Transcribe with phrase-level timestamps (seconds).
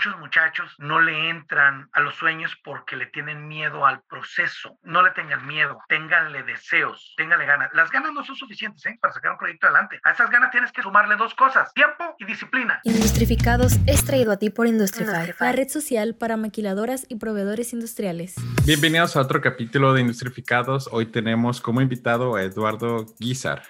[0.00, 4.78] muchos muchachos no le entran a los sueños porque le tienen miedo al proceso.
[4.82, 7.68] No le tengan miedo, ténganle deseos, ténganle ganas.
[7.74, 8.98] Las ganas no son suficientes ¿eh?
[8.98, 10.00] para sacar un proyecto adelante.
[10.02, 12.80] A esas ganas tienes que sumarle dos cosas, tiempo y disciplina.
[12.84, 18.36] Industrificados es traído a ti por Industrify, la red social para maquiladoras y proveedores industriales.
[18.64, 20.88] Bienvenidos a otro capítulo de Industrificados.
[20.92, 23.64] Hoy tenemos como invitado a Eduardo Guizar.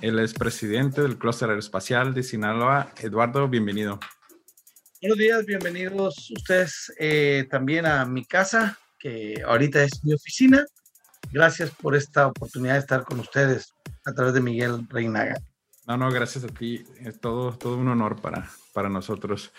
[0.00, 2.88] Él es presidente del Clúster Aeroespacial de Sinaloa.
[3.00, 4.00] Eduardo, bienvenido.
[5.00, 10.66] Buenos días, bienvenidos ustedes eh, también a mi casa, que ahorita es mi oficina.
[11.30, 13.72] Gracias por esta oportunidad de estar con ustedes
[14.04, 15.36] a través de Miguel Reinaga.
[15.86, 16.84] No, no, gracias a ti.
[16.98, 19.52] Es todo, todo un honor para, para nosotros.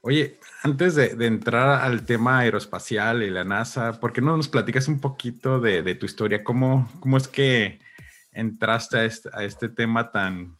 [0.00, 4.88] Oye, antes de, entrar al tema aeroespacial y la NASA, ¿por qué no nos platicas
[4.88, 6.42] un poquito de, tu historia?
[6.42, 7.80] ¿Cómo, ¿Cómo es que
[8.32, 10.56] entraste a este, a este tema tan,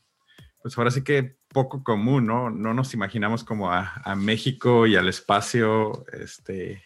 [0.63, 2.51] pues ahora sí que poco común, ¿no?
[2.51, 6.83] No nos imaginamos como a, a México y al espacio, este,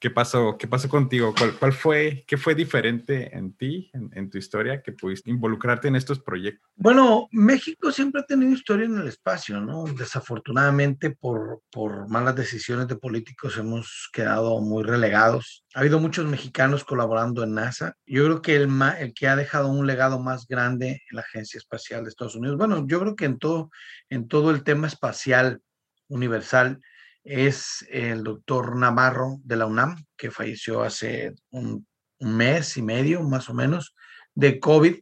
[0.00, 0.56] ¿Qué pasó?
[0.56, 1.34] ¿Qué pasó contigo?
[1.58, 6.20] ¿Cuál, fue, qué fue diferente en ti, en, tu historia, que pudiste involucrarte en estos
[6.20, 6.70] proyectos?
[6.76, 9.86] Bueno, México siempre ha tenido historia en el espacio, ¿no?
[9.86, 15.64] Desafortunadamente, por, por malas decisiones de políticos, hemos quedado muy relegados.
[15.74, 17.96] Ha habido muchos mexicanos colaborando en NASA.
[18.06, 18.68] Yo creo que el,
[19.00, 22.56] el que ha dejado un legado más grande en la Agencia Espacial de Estados Unidos,
[22.56, 23.70] bueno, yo creo que en todo,
[24.10, 25.60] en todo el tema espacial
[26.06, 26.80] universal,
[27.28, 31.86] es el doctor Navarro de la UNAM, que falleció hace un,
[32.20, 33.94] mes y medio, más o menos,
[34.34, 34.96] de COVID,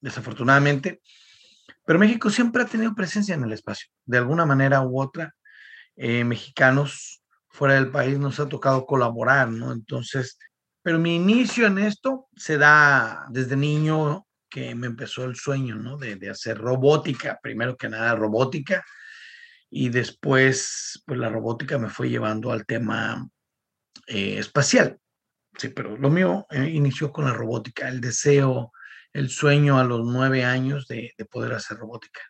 [0.00, 1.02] desafortunadamente.
[1.84, 5.34] Pero México siempre ha tenido presencia en el espacio, de alguna manera u otra.
[5.96, 9.70] Eh, mexicanos fuera del país nos ha tocado colaborar, ¿no?
[9.70, 10.38] Entonces,
[10.82, 15.98] pero mi inicio en esto se da desde niño que me empezó el sueño, ¿no?
[15.98, 18.82] De, de hacer robótica, primero que nada robótica,
[19.70, 23.28] y después pues la robótica me fue llevando al tema
[24.06, 24.98] eh, espacial.
[25.56, 28.72] Sí, pero lo mío eh, inició con la robótica, el deseo,
[29.12, 32.20] el sueño a los nueve años de, poder hacer robótica.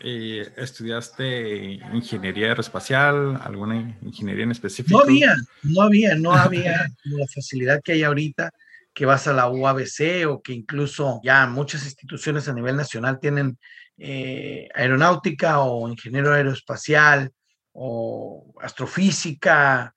[0.00, 4.98] ¿Y ¿Estudiaste ingeniería aeroespacial, alguna ingeniería en específico?
[4.98, 8.50] No había, no había, no había la facilidad que hay ahorita
[8.92, 13.56] que vas a la UABC o que incluso ya muchas instituciones a nivel nacional tienen
[13.98, 17.32] eh, aeronáutica o ingeniero aeroespacial
[17.72, 19.94] o astrofísica,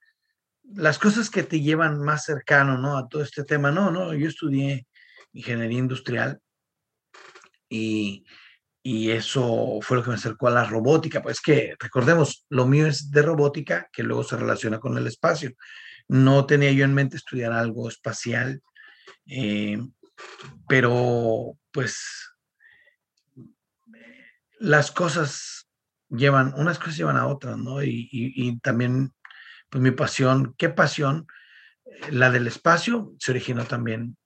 [0.74, 2.96] las cosas que te llevan más cercano, ¿no?
[2.96, 3.70] A todo este tema.
[3.70, 4.86] No, no, yo estudié
[5.32, 6.40] ingeniería industrial
[7.68, 8.24] y,
[8.82, 11.22] y eso fue lo que me acercó a la robótica.
[11.22, 15.52] Pues que recordemos, lo mío es de robótica que luego se relaciona con el espacio.
[16.08, 18.62] No tenía yo en mente estudiar algo espacial,
[19.26, 19.78] eh,
[20.68, 22.31] pero pues
[24.62, 25.66] las cosas
[26.08, 27.82] llevan, unas cosas llevan a otras, ¿no?
[27.82, 29.12] Y, también,
[29.68, 31.26] pues mi pasión, ¿qué pasión?
[32.10, 34.16] La del espacio se originó también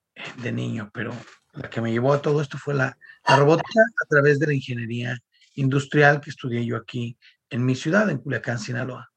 [0.42, 1.14] de niño, pero
[1.54, 5.18] la que me llevó a todo esto fue la, robótica a través de la ingeniería
[5.54, 7.16] industrial que estudié yo aquí
[7.48, 9.10] en mi ciudad, en Culiacán, Sinaloa.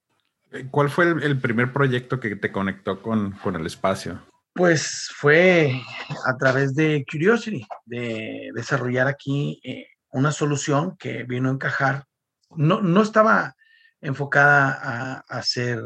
[0.51, 4.21] Eh, ¿Cuál fue el, primer proyecto que te conectó con, con, el espacio?
[4.53, 5.81] Pues fue
[6.25, 12.05] a través de Curiosity, de desarrollar aquí eh, una solución que vino a encajar.
[12.51, 13.55] No, no estaba
[14.01, 15.81] enfocada a, ser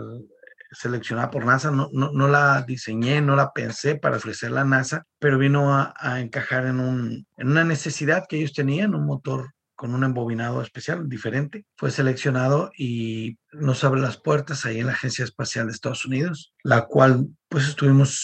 [0.72, 5.38] seleccionada por NASA, no, no, la diseñé, no la pensé para ofrecerla a NASA, pero
[5.38, 10.04] vino a, encajar en, un, en una necesidad que ellos tenían, un motor con un
[10.04, 11.66] embobinado especial, diferente.
[11.76, 16.54] Fue seleccionado y nos abre las puertas ahí en la Agencia Espacial de Estados Unidos,
[16.64, 18.18] la cual pues estuvimos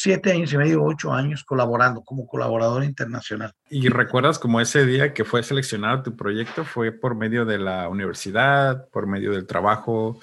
[0.00, 3.52] siete años y medio, ocho años colaborando como colaborador internacional.
[3.68, 7.88] ¿Y recuerdas como ese día que fue seleccionado tu proyecto fue por medio de la
[7.88, 10.20] universidad, por medio del trabajo?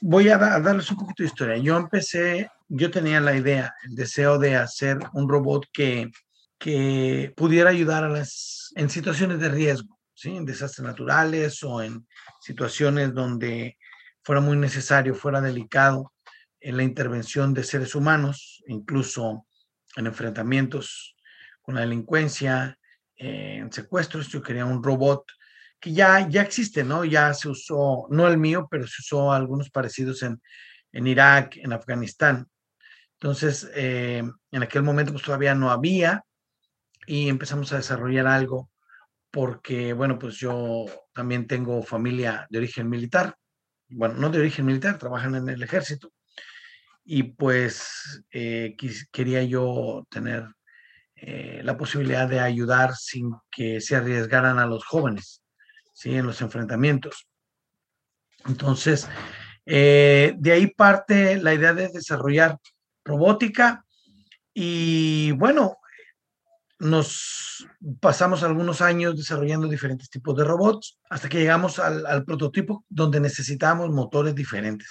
[0.00, 1.56] Voy a, darles un poquito de historia.
[1.58, 6.10] Yo empecé, yo tenía la idea, el deseo de hacer un robot que,
[6.58, 10.34] que pudiera ayudar a las, en situaciones de riesgo, ¿sí?
[10.34, 12.04] en desastres naturales o en
[12.40, 13.78] situaciones donde
[14.24, 16.10] fuera muy necesario, fuera delicado
[16.64, 19.46] en la intervención de seres humanos, incluso
[19.96, 21.14] en enfrentamientos
[21.60, 22.78] con la delincuencia,
[23.16, 24.28] en secuestros.
[24.28, 25.26] Yo quería un robot
[25.78, 27.04] que ya, ya existe, ¿no?
[27.04, 30.40] Ya se usó, no el mío, pero se usó algunos parecidos en,
[30.90, 32.48] en Irak, en Afganistán.
[33.20, 36.24] Entonces, eh, en aquel momento pues todavía no había
[37.06, 38.70] y empezamos a desarrollar algo
[39.30, 43.36] porque, bueno, pues yo también tengo familia de origen militar,
[43.90, 46.13] bueno, no de origen militar, trabajan en el ejército
[47.04, 48.76] y pues eh,
[49.12, 50.46] quería yo tener
[51.16, 55.42] eh, la posibilidad de ayudar sin que se arriesgaran a los jóvenes
[55.92, 56.14] ¿sí?
[56.14, 57.26] en los enfrentamientos.
[58.46, 59.08] Entonces,
[59.66, 62.58] Eh, de ahí parte la idea de desarrollar
[63.02, 63.84] robótica
[64.52, 65.78] y bueno,
[66.78, 67.66] nos
[67.98, 73.20] pasamos algunos años desarrollando diferentes tipos de robots hasta que llegamos al, al prototipo donde
[73.20, 74.90] necesitábamos motores diferentes,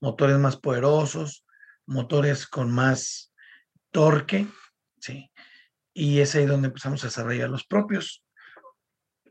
[0.00, 1.43] motores más poderosos,
[1.86, 3.32] motores con más
[3.90, 4.46] torque,
[4.98, 5.30] ¿sí?
[5.92, 8.24] Y es ahí donde empezamos a desarrollar los propios.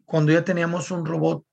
[0.06, 1.46] Cuando ya teníamos un robot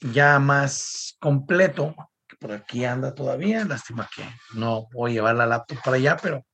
[0.00, 1.94] ya más completo,
[2.26, 4.22] que por aquí anda todavía, lástima que
[4.54, 6.46] no a llevar la laptop para allá, pero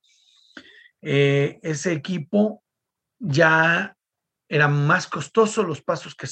[1.01, 2.63] eh, ese equipo
[3.19, 3.95] ya
[4.49, 6.27] era más costoso los pasos que,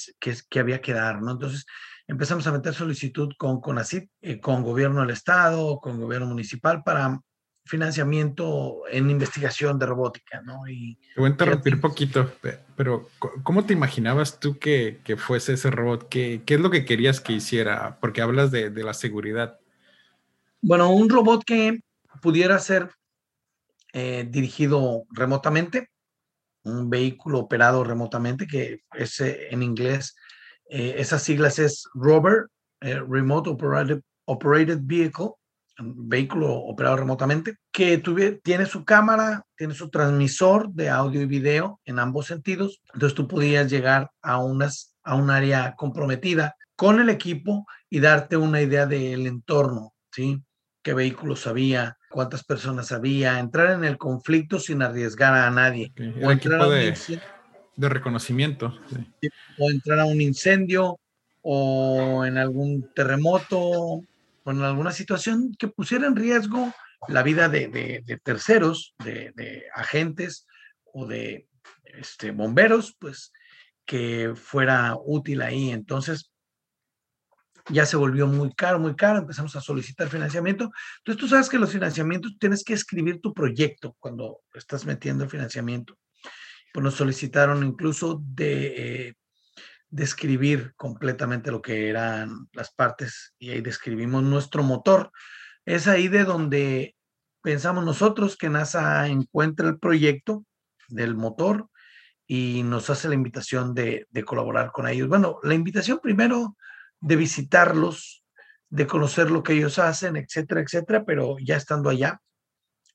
[0.50, 1.32] que, había que dar, ¿no?
[1.32, 1.66] Entonces
[2.08, 7.20] empezamos a meter solicitud con CONACIT, eh, con gobierno del estado, con gobierno municipal para
[7.66, 10.68] financiamiento en investigación de robótica, ¿no?
[10.68, 12.32] Y te voy a interrumpir un poquito,
[12.76, 13.10] pero
[13.44, 16.10] ¿cómo te imaginabas tú que, que fuese ese robot?
[16.10, 17.98] ¿Qué, ¿Qué, es lo que querías que hiciera?
[18.02, 19.60] Porque hablas de, de, la seguridad.
[20.62, 21.80] Bueno, un robot que
[22.22, 22.90] pudiera ser
[23.94, 25.90] eh, dirigido remotamente,
[26.64, 30.16] un vehículo operado remotamente, que es en inglés,
[30.70, 32.48] eh, esas siglas es ROVER,
[32.82, 35.32] eh, Remote Operated, Operated Vehicle,
[35.80, 41.26] un vehículo operado remotamente, que tuve, tiene su cámara, tiene su transmisor de audio y
[41.26, 42.82] video en ambos sentidos.
[42.94, 48.38] Entonces tú podías llegar a, unas, a un área comprometida con el equipo y darte
[48.38, 50.42] una idea del entorno, ¿sí?
[50.82, 51.98] ¿Qué vehículos había?
[52.10, 53.40] ¿Cuántas personas había?
[53.40, 55.92] Entrar en el conflicto sin arriesgar a nadie.
[55.94, 56.14] Okay.
[56.22, 57.20] O entrar de,
[57.78, 58.78] de, reconocimiento.
[59.22, 59.30] Sí.
[59.58, 61.00] O entrar a un incendio
[61.42, 64.02] o en algún terremoto
[64.44, 66.74] con alguna situación que pusiera en riesgo
[67.08, 70.48] la vida de, de, de terceros, de, agentes
[70.86, 71.48] o de
[71.84, 73.32] este, bomberos, pues
[73.86, 75.72] que fuera útil ahí.
[75.72, 76.32] Entonces,
[77.70, 80.70] ya se volvió muy caro, muy caro, empezamos a solicitar financiamiento.
[81.00, 85.30] Entonces, tú sabes que los financiamientos tienes que escribir tu proyecto cuando estás metiendo el
[85.30, 85.98] financiamiento.
[86.74, 89.14] Pues nos solicitaron incluso de eh,
[89.94, 95.12] describir completamente lo que eran las partes y ahí describimos nuestro motor.
[95.66, 96.96] Es ahí de donde
[97.44, 100.46] pensamos nosotros que NASA encuentra el proyecto
[100.88, 101.70] del motor
[102.26, 105.08] y nos hace la invitación de, colaborar con ellos.
[105.08, 106.58] Bueno, la invitación primero
[107.00, 108.26] de visitarlos,
[108.70, 112.20] de conocer lo que ellos hacen, etcétera, etcétera, pero ya estando allá,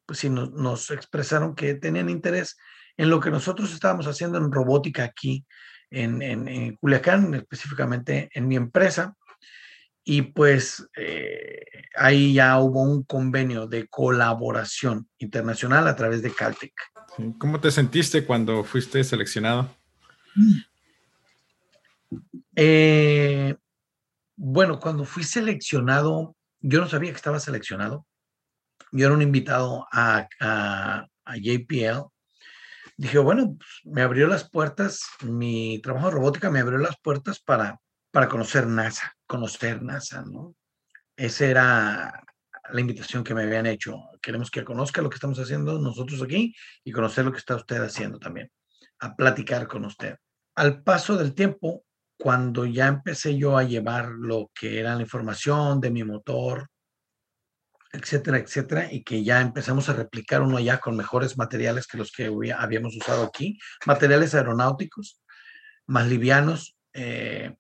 [0.05, 2.57] pues sí, nos, nos expresaron que tenían interés
[2.97, 5.47] en lo que nosotros estábamos haciendo en robótica aquí
[5.91, 9.15] en, en, en Culiacán, específicamente en mi empresa.
[10.05, 16.73] Y pues eh, ahí ya hubo un convenio de colaboración internacional a través de Caltech.
[17.39, 19.69] ¿Cómo te sentiste cuando fuiste seleccionado?
[22.57, 23.55] Eh,
[24.37, 28.07] bueno, cuando fui seleccionado, yo no sabía que estaba seleccionado.
[28.93, 32.09] Yo era un invitado a, a, a JPL
[32.99, 37.41] dije, bueno, pues, me abrió las puertas, mi trabajo de robótica me abrió las puertas
[37.41, 37.81] para,
[38.11, 40.55] para conocer NASA, conocer NASA, ¿no?
[41.17, 42.25] Esa era
[42.71, 43.97] la invitación que me habían hecho.
[44.21, 46.55] Queremos que conozca lo que estamos haciendo nosotros aquí
[46.85, 48.51] y conocer lo que está usted haciendo también,
[48.99, 50.17] a platicar con usted.
[50.57, 51.85] Al paso del tiempo,
[52.19, 56.69] cuando ya empecé yo a llevar lo que era la información de mi motor,
[57.93, 62.13] etcétera, etcétera, y que ya empezamos a replicar uno ya con mejores materiales que los
[62.13, 65.23] que habíamos usado aquí, materiales aeronáuticos,
[65.87, 67.55] más livianos, eh,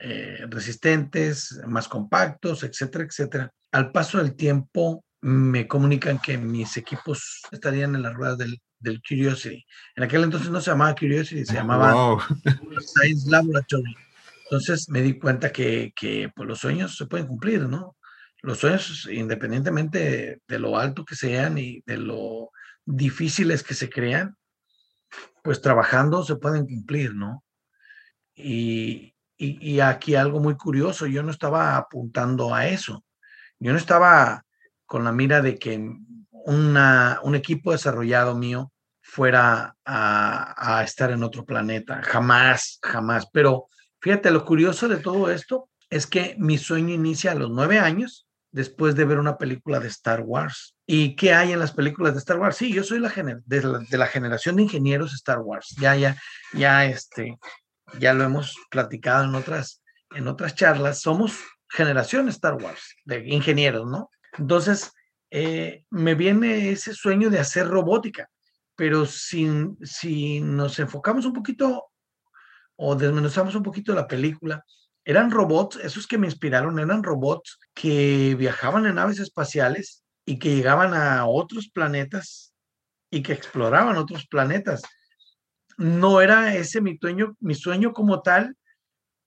[0.00, 3.52] eh, resistentes, más compactos, etcétera, etcétera.
[3.72, 9.00] Al paso del tiempo me comunican que mis equipos estarían en las ruedas del, del
[9.06, 9.64] Curiosity.
[9.96, 12.20] En aquel entonces no se llamaba Curiosity, se llamaba wow.
[12.80, 13.96] Science Laboratory.
[14.44, 17.96] Entonces me di cuenta que, que pues, los sueños se pueden cumplir, ¿no?
[18.44, 22.50] Los sueños, independientemente de lo alto que sean y de lo
[22.84, 24.36] difíciles que se crean,
[25.42, 27.42] pues trabajando se pueden cumplir, ¿no?
[28.34, 33.02] Y, y, y, aquí algo muy curioso, yo no estaba apuntando a eso,
[33.58, 34.44] yo no estaba
[34.84, 35.80] con la mira de que
[36.30, 43.68] una, un equipo desarrollado mío fuera a, a estar en otro planeta, jamás, jamás, pero
[44.02, 48.26] fíjate, lo curioso de todo esto es que mi sueño inicia a los nueve años
[48.54, 50.76] después de ver una película de Star Wars.
[50.86, 52.56] ¿Y qué hay en las películas de Star Wars?
[52.56, 53.12] Sí, yo soy la,
[53.46, 55.74] de, la, de la generación de ingenieros Star Wars.
[55.80, 56.16] Ya, ya,
[56.52, 57.36] ya, este,
[57.98, 59.82] ya lo hemos platicado en otras,
[60.14, 61.00] en otras charlas.
[61.00, 61.36] Somos
[61.68, 64.08] generación Star Wars de ingenieros, ¿no?
[64.38, 64.92] Entonces,
[65.32, 68.30] eh, me viene ese sueño de hacer robótica,
[68.76, 69.48] pero si,
[69.82, 71.86] si nos enfocamos un poquito
[72.76, 74.64] o desmenuzamos un poquito la película,
[75.04, 80.54] Eran robots, esos que me inspiraron eran robots que viajaban en naves espaciales y que
[80.54, 82.54] llegaban a otros planetas
[83.10, 84.82] y que exploraban otros planetas.
[85.76, 88.56] No era ese mi sueño, mi sueño como tal,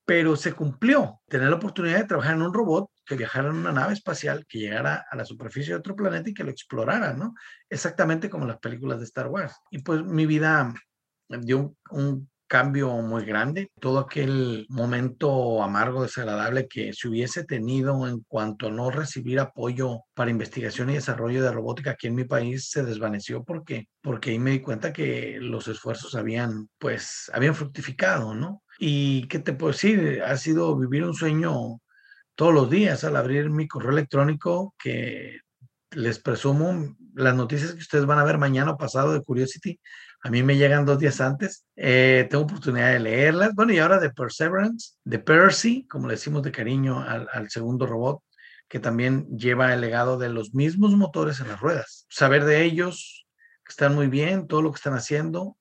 [0.05, 1.21] pero se cumplió.
[1.27, 4.59] Tener la oportunidad de trabajar en un robot que viajara en una nave espacial, que
[4.59, 7.35] llegara a la superficie de otro planeta y que lo explorara, ¿no?
[7.69, 9.53] Exactamente como las películas de Star Wars.
[9.69, 10.73] Y pues mi vida
[11.27, 13.71] dio un, cambio muy grande.
[13.79, 20.01] Todo aquel momento amargo, desagradable que se hubiese tenido en cuanto a no recibir apoyo
[20.13, 24.39] para investigación y desarrollo de robótica aquí en mi país se desvaneció porque, porque ahí
[24.39, 28.63] me di cuenta que los esfuerzos habían, pues, habían fructificado, ¿no?
[28.79, 31.79] Y qué te puedo decir, ha sido vivir un sueño
[32.35, 35.39] todos los días al abrir mi correo electrónico que
[35.91, 39.79] les presumo las noticias que ustedes van a ver mañana pasado de Curiosity.
[40.23, 41.65] A mí me llegan dos días antes.
[41.75, 43.53] Eh, tengo oportunidad de leerlas.
[43.53, 48.21] Bueno, y ahora de Perseverance, de Percy, como le decimos de cariño al, segundo robot,
[48.67, 52.05] que también lleva el legado de los mismos motores en las ruedas.
[52.09, 53.25] Saber de ellos,
[53.63, 55.57] que están muy bien, todo lo que están haciendo,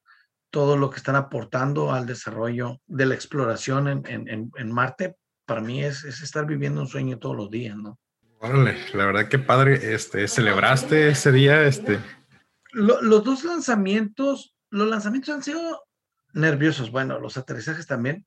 [0.50, 6.02] todo lo que están aportando al desarrollo de la exploración en, Marte, para mí es,
[6.04, 7.98] es, estar viviendo un sueño todos los días, ¿no?
[8.38, 11.62] Órale, la verdad que padre, este, ¿celebraste ese día?
[11.64, 11.98] Este?
[12.76, 15.86] Lo, los dos lanzamientos, los lanzamientos han sido
[16.34, 18.26] nerviosos, bueno, los aterrizajes también,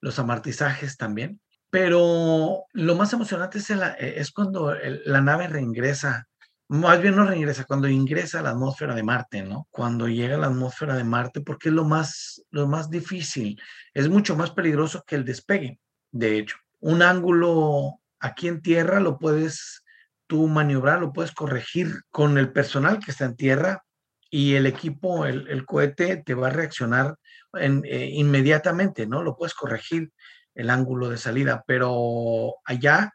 [0.00, 3.68] los amartizajes también, pero lo más emocionante es,
[3.98, 4.72] es cuando
[5.04, 6.28] la nave reingresa,
[6.68, 9.66] más bien no reingresa, cuando ingresa a la atmósfera de Marte, ¿no?
[9.70, 13.60] Cuando llega a la atmósfera de Marte, porque es lo más, lo más difícil,
[13.92, 15.80] es mucho más peligroso que el despegue
[16.12, 16.56] de hecho.
[16.78, 19.82] Un ángulo aquí en tierra lo puedes
[20.30, 23.84] tú maniobrar, lo puedes corregir con el personal que está en tierra
[24.30, 27.16] y el equipo, el, cohete te va a reaccionar
[27.58, 29.24] eh, inmediatamente, ¿no?
[29.24, 30.12] Lo puedes corregir
[30.54, 33.12] el ángulo de salida, pero allá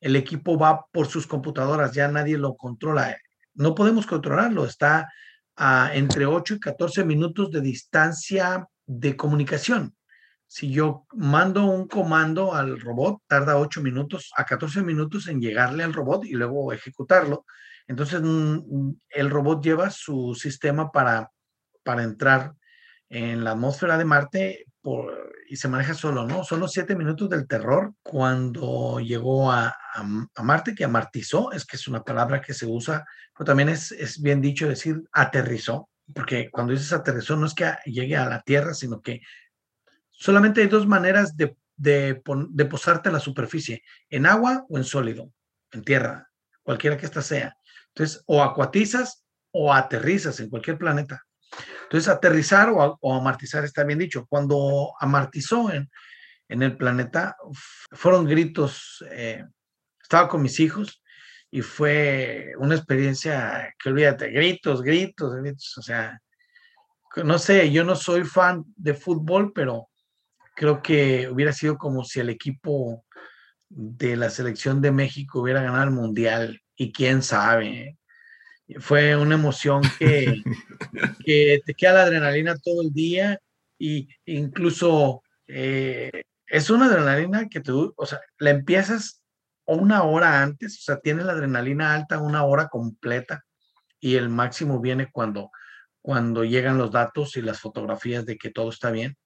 [0.00, 3.16] el equipo va por sus computadoras, ya nadie lo controla.
[3.54, 5.08] No podemos controlarlo, está
[5.54, 9.95] a entre 8 y 14 minutos de distancia de comunicación.
[10.56, 15.84] Si yo mando un comando al robot, tarda 8 minutos a 14 minutos en llegarle
[15.84, 17.44] al robot y luego ejecutarlo.
[17.86, 21.30] Entonces, mm, el robot lleva su sistema para,
[21.84, 22.54] para entrar
[23.10, 24.64] en la atmósfera de Marte
[25.46, 26.42] y se maneja solo, ¿no?
[26.42, 31.66] Son los 7 minutos del terror cuando llegó a, a, a, Marte, que amartizó, es
[31.66, 33.04] que es una palabra que se usa,
[33.36, 37.70] pero también es, es bien dicho decir aterrizó, porque cuando dices aterrizó no es que
[37.84, 39.20] llegue a la Tierra, sino que
[40.18, 44.84] solamente hay dos maneras de, de, de, posarte en la superficie, en agua o en
[44.84, 45.32] sólido,
[45.72, 46.30] en tierra,
[46.62, 47.56] cualquiera que ésta sea.
[47.88, 51.22] Entonces, o acuatizas o aterrizas en cualquier planeta.
[51.84, 54.26] Entonces, aterrizar o, o amartizar está bien dicho.
[54.26, 55.88] Cuando amartizó en,
[56.48, 57.36] en el planeta,
[57.92, 59.44] fueron gritos, eh,
[60.00, 61.02] estaba con mis hijos
[61.50, 66.20] y fue una experiencia que olvídate, gritos, gritos, gritos, o sea,
[67.24, 69.88] no sé, yo no soy fan de fútbol, pero
[70.56, 73.04] creo que hubiera sido como si el equipo
[73.68, 77.98] de la selección de México hubiera ganado el mundial y quién sabe.
[78.80, 80.42] Fue una emoción que,
[81.24, 83.38] que te queda la adrenalina todo el día
[83.78, 89.22] y incluso eh, es una adrenalina que tú, o sea, la empiezas
[89.66, 93.44] una hora antes, o sea, tienes la adrenalina alta una hora completa
[94.00, 95.50] y el máximo viene cuando,
[96.00, 99.16] cuando llegan los datos y las fotografías de que todo está bien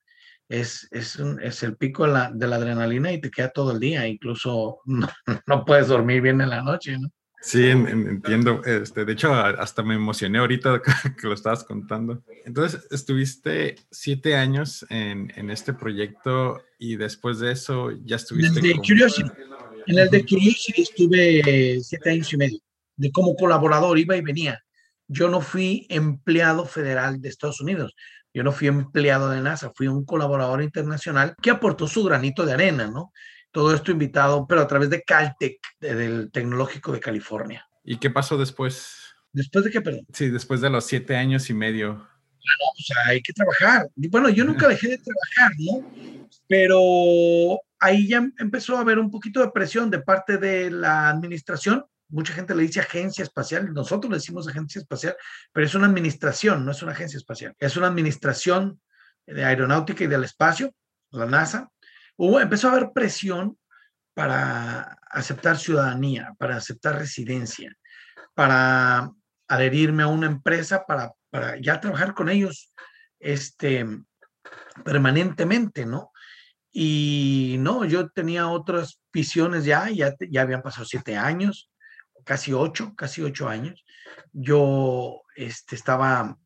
[0.50, 3.70] es, es, un, es el pico de la, de la, adrenalina y te queda todo
[3.70, 5.08] el día, incluso no,
[5.46, 7.08] no puedes dormir bien en la noche, ¿no?
[7.42, 8.62] Sí, entiendo.
[8.66, 10.82] Este, de hecho, hasta me emocioné ahorita
[11.18, 12.22] que lo estabas contando.
[12.44, 18.58] Entonces, estuviste siete años en, en este proyecto y después de eso ya estuviste...
[18.58, 18.82] En el de como...
[18.82, 19.30] Curiosity.
[19.86, 22.58] En el de Curiosity estuve siete años y medio,
[22.96, 24.62] de como colaborador, iba y venía.
[25.08, 27.94] Yo no fui empleado federal de Estados Unidos.
[28.32, 32.52] Yo no fui empleado de NASA, fui un colaborador internacional que aportó su granito de
[32.52, 33.12] arena, ¿no?
[33.50, 37.68] Todo esto invitado, pero a través de Caltech, del Tecnológico de California.
[37.82, 38.96] ¿Y qué pasó después?
[39.32, 40.06] ¿Después de qué, perdón?
[40.12, 41.94] Sí, después de los siete años y medio.
[41.94, 43.88] Claro, o sea, hay que trabajar.
[43.96, 45.90] Bueno, yo nunca dejé de trabajar, ¿no?
[46.46, 51.84] Pero ahí ya empezó a haber un poquito de presión de parte de la administración
[52.10, 55.16] mucha gente le dice agencia espacial, nosotros le decimos agencia espacial,
[55.52, 58.80] pero es una administración, no es una agencia espacial, es una administración
[59.26, 60.74] de aeronáutica y del espacio,
[61.10, 61.70] la NASA.
[62.16, 63.58] Hubo, empezó a haber presión
[64.14, 67.74] para aceptar ciudadanía, para aceptar residencia,
[68.34, 69.10] para
[69.48, 72.72] adherirme a una empresa, para, para ya trabajar con ellos
[73.18, 73.86] este,
[74.84, 76.12] permanentemente, ¿no?
[76.72, 81.69] Y no, yo tenía otras visiones ya, ya, ya habían pasado siete años,
[82.30, 83.84] casi ocho, casi ocho años.
[84.32, 86.38] Yo este, estaba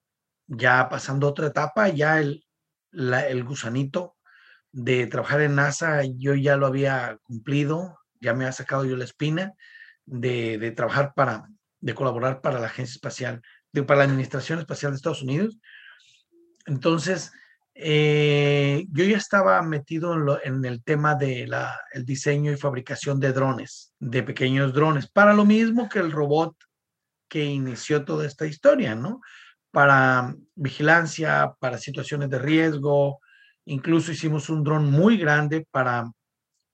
[0.47, 2.43] ya pasando otra etapa, ya el,
[2.91, 4.17] el gusanito
[4.73, 9.05] de trabajar en NASA, yo ya lo había cumplido, ya me ha sacado yo la
[9.05, 9.53] espina
[10.07, 11.51] de, de trabajar para,
[11.81, 15.59] de colaborar para la Agencia Espacial, de, para la Administración Espacial de Estados Unidos.
[16.65, 17.31] Entonces,
[17.77, 21.53] eh, yo ya estaba metido en, el tema del
[21.93, 26.57] el diseño y fabricación de drones, de pequeños drones, para lo mismo que el robot
[27.29, 29.21] que inició toda esta historia, ¿no?
[29.73, 33.19] Para vigilancia, para situaciones de riesgo,
[33.65, 36.13] incluso hicimos un dron muy grande para,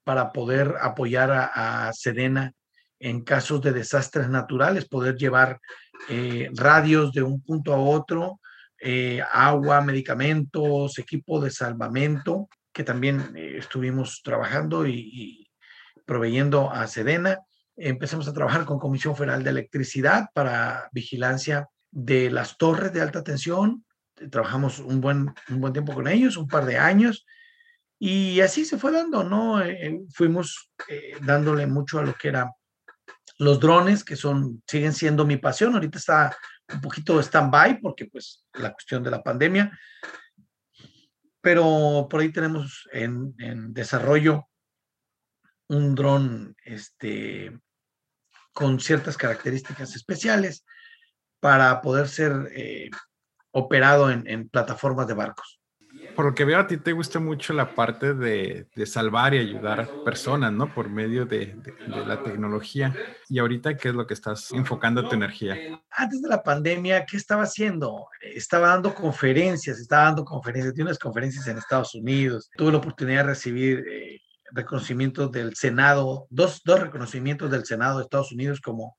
[0.04, 2.52] para poder apoyar a, Sedena
[2.99, 5.59] en casos de desastres naturales, poder llevar
[6.11, 8.38] eh, radios de un punto a otro
[8.81, 15.47] eh, agua, medicamentos, equipo de salvamento, que también eh, estuvimos trabajando y,
[16.07, 17.39] proveyendo a Sedena.
[17.77, 23.23] Empezamos a trabajar con Comisión Federal de Electricidad para vigilancia de las torres de alta
[23.23, 23.85] tensión.
[24.31, 27.27] Trabajamos un buen, un buen tiempo con ellos, un par de años.
[27.99, 29.63] Y así se fue dando, ¿no?
[29.63, 30.73] Eh, fuimos
[31.21, 32.51] dándole mucho a lo que era
[33.39, 35.75] los drones, que son, siguen siendo mi pasión.
[35.75, 36.37] Ahorita está
[36.73, 39.79] un poquito stand-by porque pues la cuestión de la pandemia,
[41.41, 43.35] pero por ahí tenemos en,
[43.73, 44.49] desarrollo
[45.69, 47.59] un dron este,
[48.53, 50.65] con ciertas características especiales
[51.41, 52.91] para poder ser eh,
[53.53, 55.60] operado en plataformas de barcos
[56.14, 59.81] por lo que veo, a ti te gusta mucho la parte de, salvar y ayudar
[59.81, 60.73] a personas, ¿no?
[60.75, 62.95] Por medio de, la tecnología.
[63.29, 65.57] Y ahorita, ¿qué es lo que estás enfocando tu energía?
[65.90, 68.07] Antes de la pandemia, ¿qué estaba haciendo?
[68.21, 72.50] Estaba dando conferencias, estaba dando conferencias, tiene unas conferencias en Estados Unidos.
[72.57, 74.21] Tuve la oportunidad de recibir eh,
[74.52, 78.99] reconocimientos del Senado, dos, dos reconocimientos del Senado de Estados Unidos como,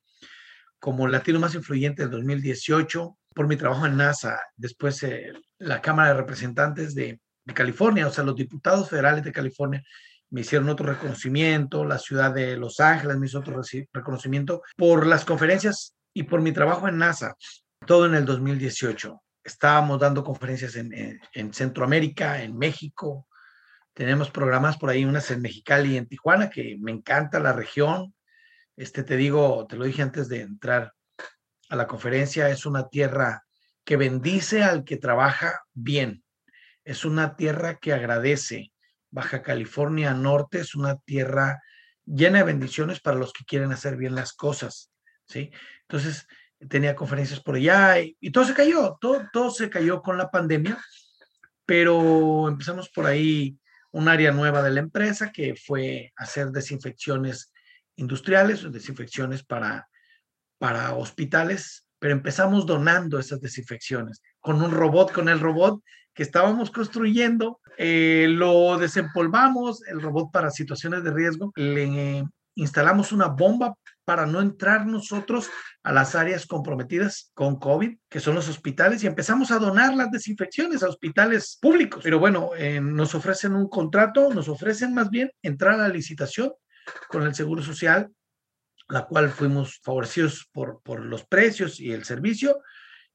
[0.79, 6.09] como latino más influyente del 2018 por mi trabajo en NASA, después eh, la Cámara
[6.09, 7.19] de Representantes de,
[7.53, 9.83] California, o sea, los diputados federales de California
[10.29, 15.25] me hicieron otro reconocimiento, la ciudad de Los Ángeles me hizo otro reconocimiento por las
[15.25, 17.35] conferencias y por mi trabajo en NASA,
[17.85, 19.21] todo en el 2018.
[19.43, 23.27] Estábamos dando conferencias en, en, Centroamérica, en México,
[23.93, 28.13] tenemos programas por ahí, unas en Mexicali y en Tijuana, que me encanta la región.
[28.77, 30.93] Este, te digo, te lo dije antes de entrar
[31.71, 33.45] a la conferencia, es una tierra
[33.85, 36.21] que bendice al que trabaja bien.
[36.83, 38.73] Es una tierra que agradece.
[39.09, 41.61] Baja California Norte es una tierra
[42.05, 44.91] llena de bendiciones para los que quieren hacer bien las cosas,
[45.27, 45.49] ¿sí?
[45.83, 46.27] Entonces,
[46.67, 50.77] tenía conferencias por allá y, todo se cayó, todo, todo se cayó con la pandemia,
[51.65, 53.57] pero empezamos por ahí
[53.91, 57.53] un área nueva de la empresa que fue hacer desinfecciones
[57.95, 59.87] industriales, desinfecciones para
[60.61, 65.81] para hospitales, pero empezamos donando esas desinfecciones con un robot, con el robot
[66.13, 73.25] que estábamos construyendo, eh, lo desempolvamos, el robot para situaciones de riesgo, le instalamos una
[73.25, 73.73] bomba
[74.05, 75.49] para no entrar nosotros
[75.81, 80.11] a las áreas comprometidas con COVID, que son los hospitales, y empezamos a donar las
[80.11, 82.01] desinfecciones a hospitales públicos.
[82.03, 86.51] Pero bueno, eh, nos ofrecen un contrato, nos ofrecen más bien entrar a la licitación
[87.09, 88.11] con el Seguro Social
[88.91, 92.61] la cual fuimos favorecidos por, por los precios y el servicio.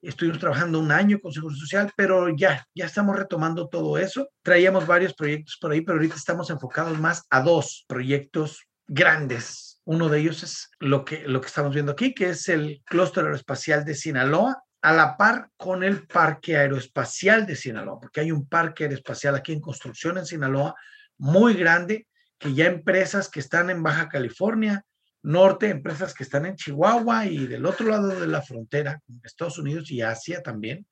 [0.00, 4.28] Estuvimos trabajando un año con Seguro Social, pero ya, ya estamos retomando todo eso.
[4.42, 9.80] Traíamos varios proyectos por ahí, pero ahorita estamos enfocados más a dos proyectos grandes.
[9.84, 13.24] Uno de ellos es lo que, lo que estamos viendo aquí, que es el clúster
[13.24, 18.48] aeroespacial de Sinaloa, a la par con el parque aeroespacial de Sinaloa, porque hay un
[18.48, 20.74] parque aeroespacial aquí en construcción en Sinaloa
[21.18, 22.06] muy grande,
[22.38, 24.84] que ya empresas que están en Baja California,
[25.26, 29.90] norte, empresas que están en Chihuahua y del otro lado de la frontera, Estados Unidos
[29.90, 30.86] y Asia también,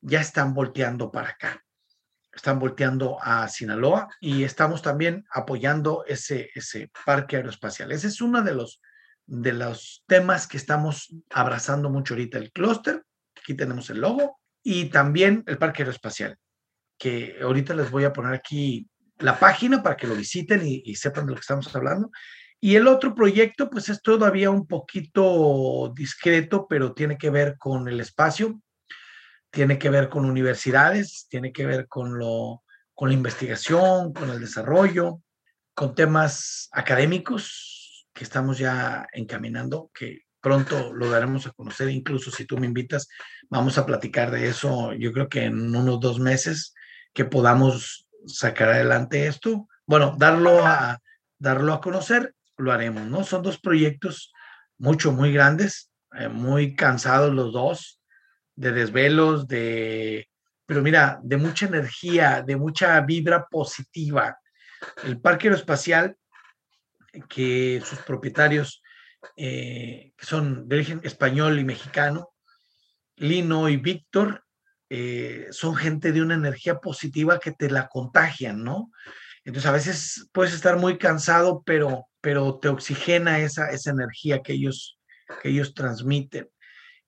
[0.00, 1.62] ya están volteando para acá.
[2.32, 7.92] Están volteando a Sinaloa y estamos también apoyando ese, ese parque aeroespacial.
[7.92, 8.80] Ese es uno de los,
[9.26, 13.04] de los temas que estamos abrazando mucho ahorita, el clúster,
[13.38, 16.38] aquí tenemos el logo, y también el parque aeroespacial,
[16.98, 20.96] que ahorita les voy a poner aquí la página para que lo visiten y, y
[20.96, 22.10] sepan de lo que estamos hablando.
[22.64, 27.88] Y el otro proyecto, pues es todavía un poquito discreto, pero tiene que ver con
[27.88, 28.58] el espacio,
[29.50, 32.62] tiene que ver con universidades, tiene que ver con, lo,
[32.94, 35.20] con la investigación, con el desarrollo,
[35.74, 42.46] con temas académicos que estamos ya encaminando, que pronto lo daremos a conocer, incluso si
[42.46, 43.08] tú me invitas,
[43.50, 46.72] vamos a platicar de eso, yo creo que en unos dos meses
[47.12, 51.02] que podamos sacar adelante esto, bueno, darlo a,
[51.38, 53.24] darlo a conocer, lo haremos, ¿no?
[53.24, 54.32] Son dos proyectos
[54.78, 58.00] mucho, muy grandes, eh, muy cansados los dos,
[58.56, 60.28] de desvelos, de,
[60.66, 64.38] pero mira, de mucha energía, de mucha vibra positiva.
[65.04, 66.16] El Parque Aeroespacial,
[67.28, 68.82] que sus propietarios,
[69.36, 72.30] eh, son de origen español y mexicano,
[73.16, 74.44] Lino y Víctor,
[74.90, 78.90] eh, son gente de una energía positiva que te la contagian, ¿no?
[79.44, 84.54] Entonces a veces puedes estar muy cansado, pero, pero te oxigena esa, esa energía que
[84.54, 84.98] ellos,
[85.42, 86.48] que ellos transmiten.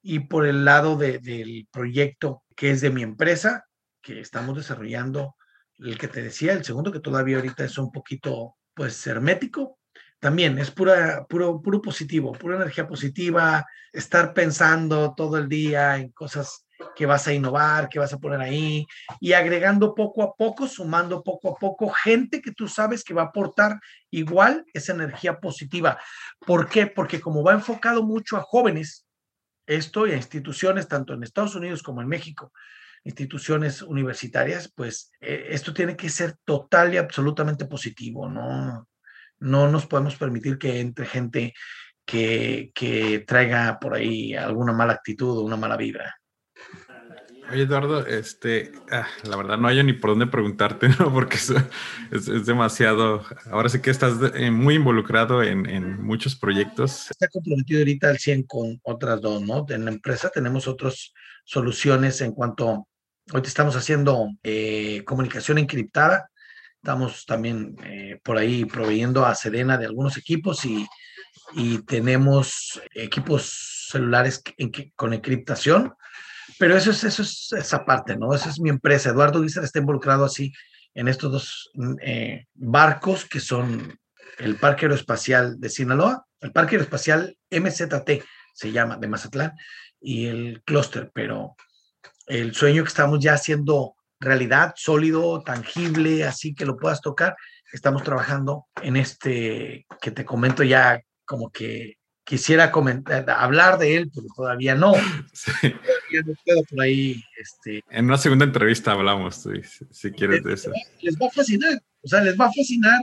[0.03, 3.65] Y por el lado del proyecto que es de mi empresa,
[4.03, 5.35] que estamos desarrollando,
[5.79, 9.79] el que te decía, el segundo que todavía ahorita es un poquito, pues, hermético,
[10.21, 16.11] también es pura, puro, puro positivo, pura energía positiva, estar pensando todo el día en
[16.11, 16.66] cosas
[16.97, 18.87] que vas a innovar, que vas a poner ahí,
[19.21, 23.23] y agregando poco a poco, sumando poco a poco gente que tú sabes que va
[23.23, 23.79] a aportar
[24.11, 26.01] igual esa energía positiva.
[26.45, 26.87] ¿Por qué?
[26.87, 29.07] Porque como va enfocado mucho a jóvenes,
[29.67, 32.53] esto y a instituciones tanto en Estados Unidos como en México,
[33.05, 38.89] instituciones universitarias, pues eh, esto tiene que ser total y absolutamente positivo, ¿no?
[39.39, 41.55] No nos podemos permitir que entre gente
[42.07, 46.17] que, que traiga por ahí alguna mala actitud o una mala vibra.
[47.49, 51.13] Oye, Eduardo, este, ah, la verdad no hay ni por dónde preguntarte, ¿no?
[51.13, 51.53] Porque es,
[52.11, 53.23] es, demasiado.
[53.51, 57.09] Ahora sí que estás eh, muy involucrado en, en, muchos proyectos.
[57.11, 59.65] Está comprometido ahorita al 100 con otras dos, ¿no?
[59.69, 61.13] En la empresa tenemos otras
[61.45, 62.89] soluciones en cuanto.
[63.33, 66.29] Hoy estamos haciendo eh, comunicación encriptada.
[66.83, 70.87] Estamos también eh, por ahí proveyendo a Sedena de algunos equipos y,
[71.55, 74.43] y tenemos equipos celulares
[74.97, 75.95] con encriptación
[76.59, 78.35] pero eso es, eso es esa parte, ¿no?
[78.35, 79.11] Esa es mi empresa.
[79.11, 80.53] Eduardo Guizar está involucrado así
[80.95, 83.99] en estos dos mm, eh, barcos que son
[84.39, 88.23] el Parque Aeroespacial de Sinaloa, el Parque Aeroespacial MZT
[88.55, 89.53] se llama, de Mazatlán,
[90.01, 91.57] y el clúster, pero
[92.27, 97.37] el sueño que estamos ya haciendo realidad, sólido, tangible, así que lo puedas tocar,
[97.73, 104.11] estamos trabajando en este que te comento ya como que quisiera comentar, hablar de él,
[104.15, 104.93] pero todavía no.
[105.33, 105.51] Sí.
[105.71, 107.23] Todavía no por ahí.
[107.39, 109.47] Este, en una segunda entrevista hablamos,
[109.91, 110.71] si, quieres de eso.
[111.01, 113.01] Les va a fascinar, o sea, les va a fascinar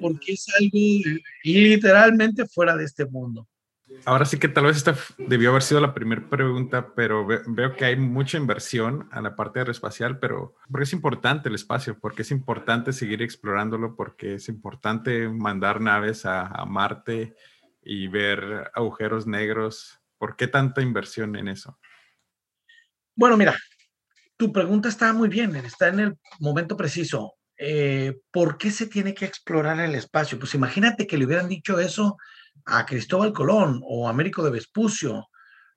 [0.00, 3.46] porque es algo literalmente fuera de este mundo.
[4.04, 7.84] Ahora sí que tal vez esta debió haber sido la primera pregunta, pero veo que
[7.84, 12.30] hay mucha inversión a la parte aeroespacial, pero porque es importante el espacio, porque es
[12.30, 17.34] importante seguir explorándolo, porque es importante mandar naves a, a Marte,
[17.86, 20.00] y ver agujeros negros.
[20.18, 21.78] ¿Por qué tanta inversión en eso?
[23.14, 23.56] Bueno, mira,
[24.36, 27.34] tu pregunta está muy bien, está en el momento preciso.
[27.56, 30.38] Eh, ¿Por qué se tiene que explorar el espacio?
[30.38, 32.16] Pues imagínate que le hubieran dicho eso
[32.66, 35.28] a Cristóbal Colón o a Américo de Vespucio,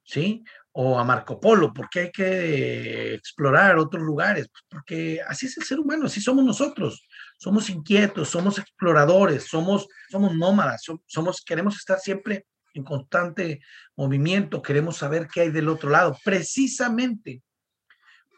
[0.04, 0.44] ¿sí?
[0.72, 4.50] O a Marco Polo, ¿por qué hay que explorar otros lugares?
[4.50, 7.08] Pues porque así es el ser humano, así somos nosotros
[7.40, 13.62] somos inquietos, somos exploradores, somos, somos nómadas, somos, queremos estar siempre en constante
[13.96, 16.18] movimiento, queremos saber qué hay del otro lado.
[16.24, 17.42] Precisamente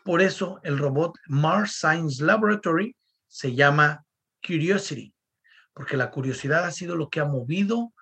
[0.05, 2.95] por eso el robot Mars Science Laboratory
[3.27, 4.05] se llama
[4.45, 5.13] Curiosity,
[5.73, 7.93] porque la curiosidad ha sido lo que ha movido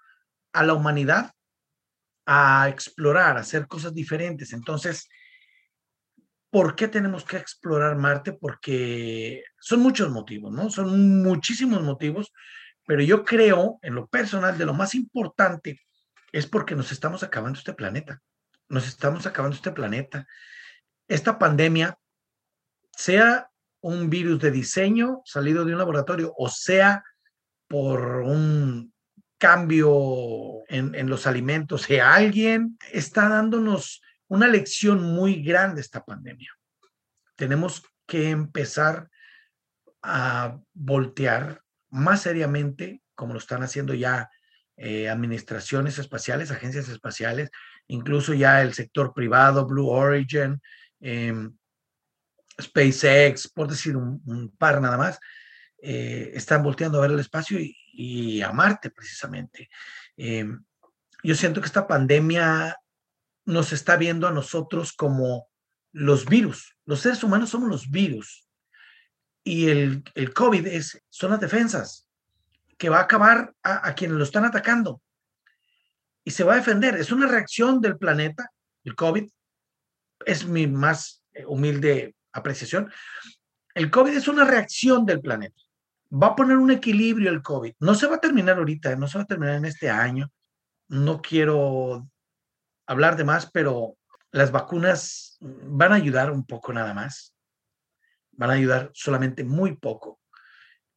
[0.51, 1.31] a la humanidad
[2.25, 4.51] a explorar, a hacer cosas diferentes.
[4.51, 5.07] Entonces,
[6.49, 8.33] ¿Por qué tenemos que explorar Marte?
[8.33, 10.69] Porque son muchos motivos, ¿no?
[10.69, 12.31] Son muchísimos motivos,
[12.85, 15.81] pero yo creo, en lo personal, de lo más importante
[16.31, 18.21] es porque nos estamos acabando este planeta.
[18.67, 20.27] Nos estamos acabando este planeta.
[21.07, 21.97] Esta pandemia,
[22.91, 23.49] sea
[23.81, 27.03] un virus de diseño salido de un laboratorio o sea
[27.67, 28.93] por un
[29.38, 36.51] cambio en, los alimentos, sea alguien está dándonos una lección muy grande esta pandemia.
[37.35, 39.09] Tenemos que empezar
[40.01, 44.29] a voltear más seriamente, como lo están haciendo ya
[44.77, 47.49] eh, administraciones espaciales, agencias espaciales,
[47.87, 50.61] incluso ya el sector privado, Blue Origin,
[51.01, 51.53] em,
[52.61, 55.19] SpaceX, por decir un, par nada más,
[55.81, 59.69] eh, están volteando a ver el espacio y, a Marte precisamente.
[60.15, 60.63] Em,
[61.23, 62.77] yo siento que esta pandemia
[63.49, 65.49] nos está viendo a nosotros como
[65.91, 66.75] los virus.
[66.85, 68.47] Los seres humanos somos los virus.
[69.43, 72.07] Y el, el COVID es, son las defensas
[72.77, 75.01] que va a acabar a, quienes lo están atacando.
[76.23, 76.95] Y se va a defender.
[76.95, 78.51] Es una reacción del planeta,
[78.83, 79.27] el COVID.
[80.25, 82.91] Es mi más humilde apreciación.
[83.73, 85.62] El COVID es una reacción del planeta.
[86.12, 87.73] va a poner un equilibrio el COVID.
[87.79, 90.31] No se va a terminar ahorita, no se va a terminar en este año.
[90.88, 92.07] No quiero
[92.89, 93.97] hablar de más, pero
[94.32, 97.36] las vacunas van a ayudar un poco nada más.
[98.32, 100.19] Van a ayudar solamente muy poco,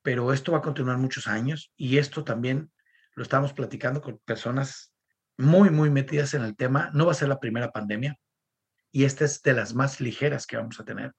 [0.01, 2.73] pero esto va a continuar muchos años y esto también
[3.15, 4.95] lo estamos platicando con personas
[5.37, 6.91] muy, muy metidas en el tema.
[6.95, 8.17] No va a ser la primera pandemia
[8.91, 11.13] y esta es de las más ligeras que vamos a tener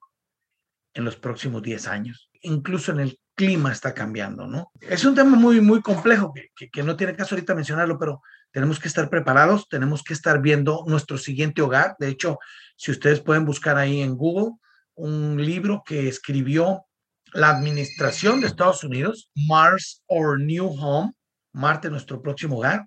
[0.94, 2.30] en los próximos 10 años.
[2.42, 4.72] Incluso en el clima está cambiando, ¿no?
[4.80, 8.22] Es un tema muy, muy complejo que, no tiene caso ahorita mencionarlo, pero
[8.54, 11.96] tenemos que estar preparados, tenemos que estar viendo nuestro siguiente hogar.
[11.98, 12.38] De hecho,
[12.76, 14.52] si ustedes pueden buscar ahí en Google
[14.94, 16.86] un libro que escribió
[17.32, 21.14] la administración de Estados Unidos, Mars or New Home,
[21.52, 22.86] Marte, nuestro próximo hogar.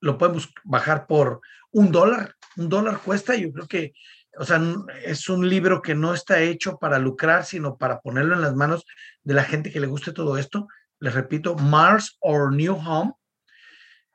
[0.00, 3.36] Lo podemos bajar por un dólar, un dólar cuesta.
[3.36, 3.92] Yo creo que,
[4.36, 4.60] o sea,
[5.04, 8.84] es un libro que no está hecho para lucrar, sino para ponerlo en las manos
[9.22, 10.66] de la gente que le guste todo esto.
[10.98, 13.12] Les repito, Mars or New Home.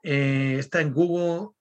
[0.04, 1.56] Eh, está en Google,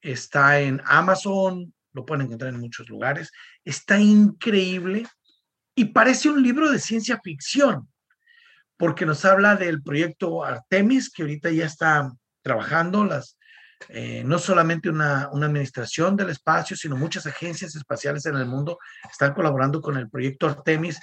[0.00, 3.30] está en Amazon, lo pueden encontrar en muchos lugares.
[3.64, 5.06] Está increíble
[5.74, 7.88] y parece un libro de ciencia ficción,
[8.76, 13.38] porque nos habla del proyecto Artemis, que ahorita ya está trabajando, las,
[13.88, 18.78] eh, no solamente una, una, administración del espacio, sino muchas agencias espaciales en el mundo
[19.10, 20.98] están colaborando con el proyecto Artemis.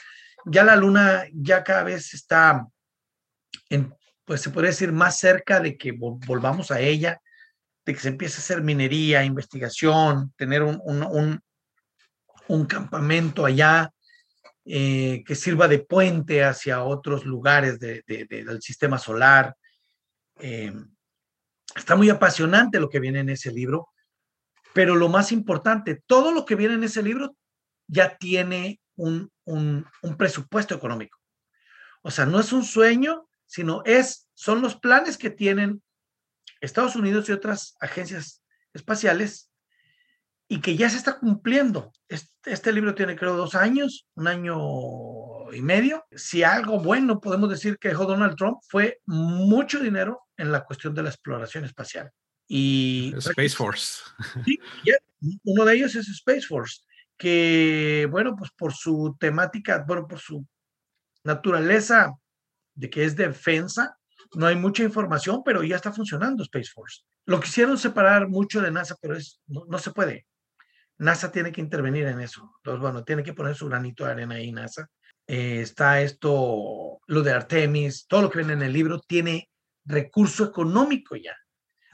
[0.46, 2.66] Ya la Luna ya cada vez está,
[3.70, 3.94] en,
[4.32, 7.22] pues se puede decir, más cerca de que volvamos a ella,
[7.86, 11.42] de que se empiece a hacer minería, investigación, tener un,
[12.48, 13.92] un, campamento allá,
[14.64, 19.54] eh, que sirva de puente hacia otros lugares de, del sistema solar.
[20.40, 20.72] Eh,
[21.76, 23.90] está muy apasionante lo que viene en ese libro,
[24.74, 27.36] pero lo más importante, todo lo que viene en ese libro
[27.86, 31.20] ya tiene un, un, un presupuesto económico.
[32.02, 35.84] O sea, no es un sueño, sino es, son los planes que tienen
[36.62, 38.42] Estados Unidos y otras agencias
[38.74, 39.52] espaciales
[40.48, 41.92] y que ya se está cumpliendo.
[42.08, 46.06] Este, este, libro tiene creo dos años, un año y medio.
[46.16, 50.96] Si algo bueno podemos decir que dejó Donald Trump fue mucho dinero en la cuestión
[50.96, 52.10] de la exploración espacial.
[52.48, 54.02] Y Space Force.
[54.46, 54.58] Sí,
[55.44, 56.84] uno de ellos es Space Force,
[57.18, 60.48] que bueno, pues por su temática, bueno, por su
[61.26, 62.16] naturaleza
[62.74, 63.98] de que es defensa,
[64.36, 67.02] no hay mucha información, pero ya está funcionando Space Force.
[67.26, 70.26] Lo quisieron separar mucho de NASA, pero es, no se puede.
[71.02, 72.54] NASA tiene que intervenir en eso.
[72.58, 74.88] Entonces, bueno, tiene que poner su granito de arena ahí, NASA.
[75.26, 79.50] Eh, está esto, lo de Artemis, todo lo que viene en el libro tiene
[79.84, 81.36] recurso económico ya.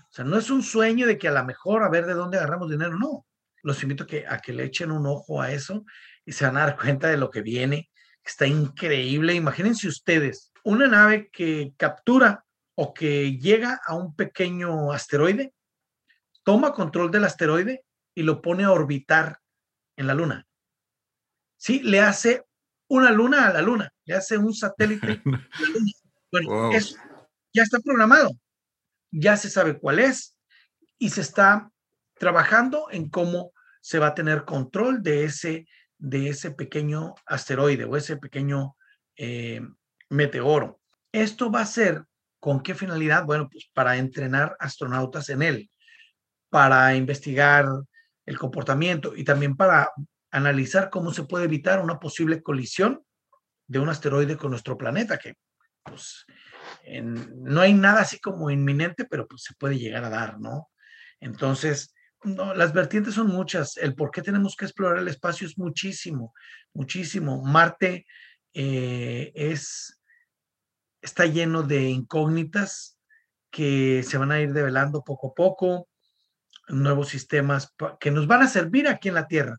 [0.09, 2.37] O sea, no es un sueño de que a lo mejor a ver de dónde
[2.37, 3.25] agarramos dinero, no.
[3.63, 5.85] Los invito a que, a que le echen un ojo a eso
[6.25, 7.89] y se van a dar cuenta de lo que viene.
[8.25, 9.35] Está increíble.
[9.35, 15.53] Imagínense ustedes, una nave que captura o que llega a un pequeño asteroide,
[16.43, 19.39] toma control del asteroide y lo pone a orbitar
[19.95, 20.45] en la luna.
[21.56, 22.45] Sí, le hace
[22.89, 25.91] una luna a la luna, le hace un satélite a la luna.
[26.34, 26.97] Bueno, eso
[27.53, 28.32] ya está programado,
[29.10, 30.36] ya se sabe cuál es
[30.99, 31.71] y se está
[32.15, 35.65] trabajando en cómo se va a tener control de ese,
[35.97, 38.75] de ese pequeño asteroide o ese pequeño
[39.15, 39.62] eh,
[40.09, 40.79] meteoro.
[41.11, 42.03] Esto va a ser
[42.39, 43.25] con qué finalidad?
[43.25, 45.69] Bueno, pues para entrenar astronautas en él,
[46.49, 47.67] para investigar
[48.25, 49.91] el comportamiento y también para
[50.31, 53.03] analizar cómo se puede evitar una posible colisión
[53.67, 55.35] de un asteroide con nuestro planeta, que
[55.83, 56.25] pues,
[57.01, 60.69] no hay nada así como inminente, pero pues se puede llegar a dar, ¿no?
[61.19, 61.93] Entonces,
[62.23, 63.77] las vertientes son muchas.
[63.77, 66.33] El por qué tenemos que explorar el espacio es muchísimo,
[66.73, 67.43] muchísimo.
[67.43, 68.05] Marte
[68.53, 69.96] eh, es,
[71.07, 72.97] está lleno de incógnitas
[73.49, 75.87] que se van a ir develando poco a poco
[76.67, 79.57] nuevos sistemas que nos van a servir aquí en la Tierra.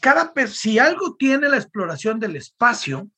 [0.00, 3.08] Cada si algo tiene la exploración del espacio,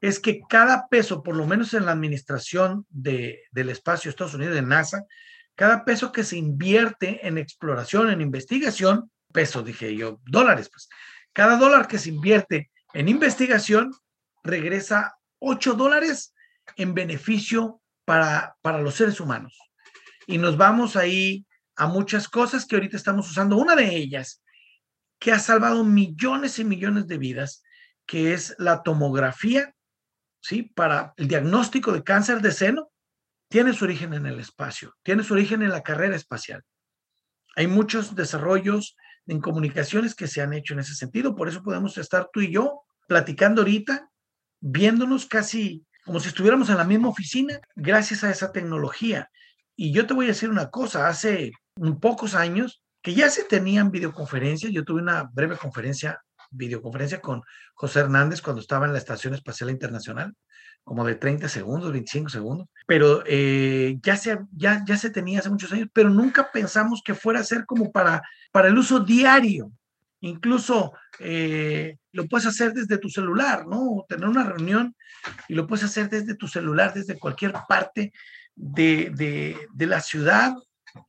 [0.00, 4.34] es que cada peso, por lo menos en la administración de, del espacio de Estados
[4.34, 5.04] Unidos, de NASA,
[5.54, 10.88] cada peso que se invierte en exploración, en investigación, peso, dije yo, dólares, pues,
[11.32, 13.90] cada dólar que se invierte en investigación
[14.44, 16.34] regresa 8 dólares
[16.76, 19.58] en beneficio para, para los seres humanos.
[20.26, 21.46] Y nos vamos ahí
[21.76, 23.56] a muchas cosas que ahorita estamos usando.
[23.56, 24.42] Una de ellas,
[25.18, 27.62] que ha salvado millones y millones de vidas,
[28.06, 29.74] que es la tomografía,
[30.40, 30.62] ¿sí?
[30.62, 32.90] Para el diagnóstico de cáncer de seno,
[33.48, 36.62] tiene su origen en el espacio, tiene su origen en la carrera espacial.
[37.54, 38.96] Hay muchos desarrollos
[39.26, 42.52] en comunicaciones que se han hecho en ese sentido, por eso podemos estar tú y
[42.52, 44.10] yo platicando ahorita,
[44.60, 49.28] viéndonos casi como si estuviéramos en la misma oficina gracias a esa tecnología.
[49.74, 51.50] Y yo te voy a decir una cosa, hace
[52.00, 57.42] pocos años que ya se tenían videoconferencias, yo tuve una breve conferencia, videoconferencia con
[57.74, 60.32] José Hernández cuando estaba en la Estación Espacial Internacional,
[60.84, 65.50] como de 30 segundos, 25 segundos, pero eh, ya, se, ya, ya se tenía hace
[65.50, 69.72] muchos años, pero nunca pensamos que fuera a ser como para, para el uso diario.
[70.26, 74.04] Incluso eh, lo puedes hacer desde tu celular, ¿no?
[74.08, 74.94] Tener una reunión
[75.48, 78.12] y lo puedes hacer desde tu celular, desde cualquier parte
[78.54, 80.54] de, de, de la ciudad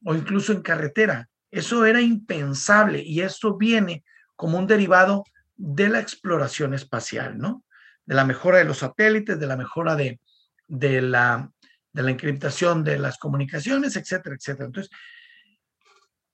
[0.04, 1.30] o incluso en carretera.
[1.52, 4.04] Eso era impensable y eso viene
[4.36, 5.24] como un derivado
[5.56, 7.64] de la exploración espacial, ¿no?
[8.08, 10.20] de la mejora de los satélites, de la mejora de,
[10.68, 11.52] de, la,
[11.92, 14.66] de la encriptación de las comunicaciones, etcétera, etcétera.
[14.66, 14.92] Entonces,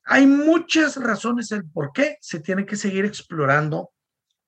[0.05, 3.91] hay muchas razones el por qué se tiene que seguir explorando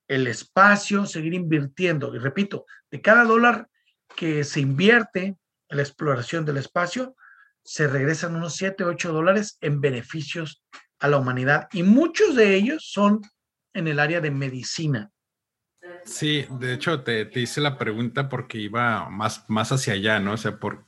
[0.07, 2.13] el espacio, seguir invirtiendo.
[2.15, 3.69] Y repito, de cada dólar
[4.15, 5.37] que se invierte
[5.69, 7.15] en la exploración del espacio,
[7.63, 10.63] se regresan unos 7, 8 dólares en beneficios
[10.99, 11.67] a la humanidad.
[11.73, 13.21] Y muchos de ellos son
[13.73, 15.11] en el área de medicina.
[16.05, 20.33] Sí, de hecho te, hice la pregunta porque iba más, más hacia allá, ¿no?
[20.33, 20.85] O sea, por,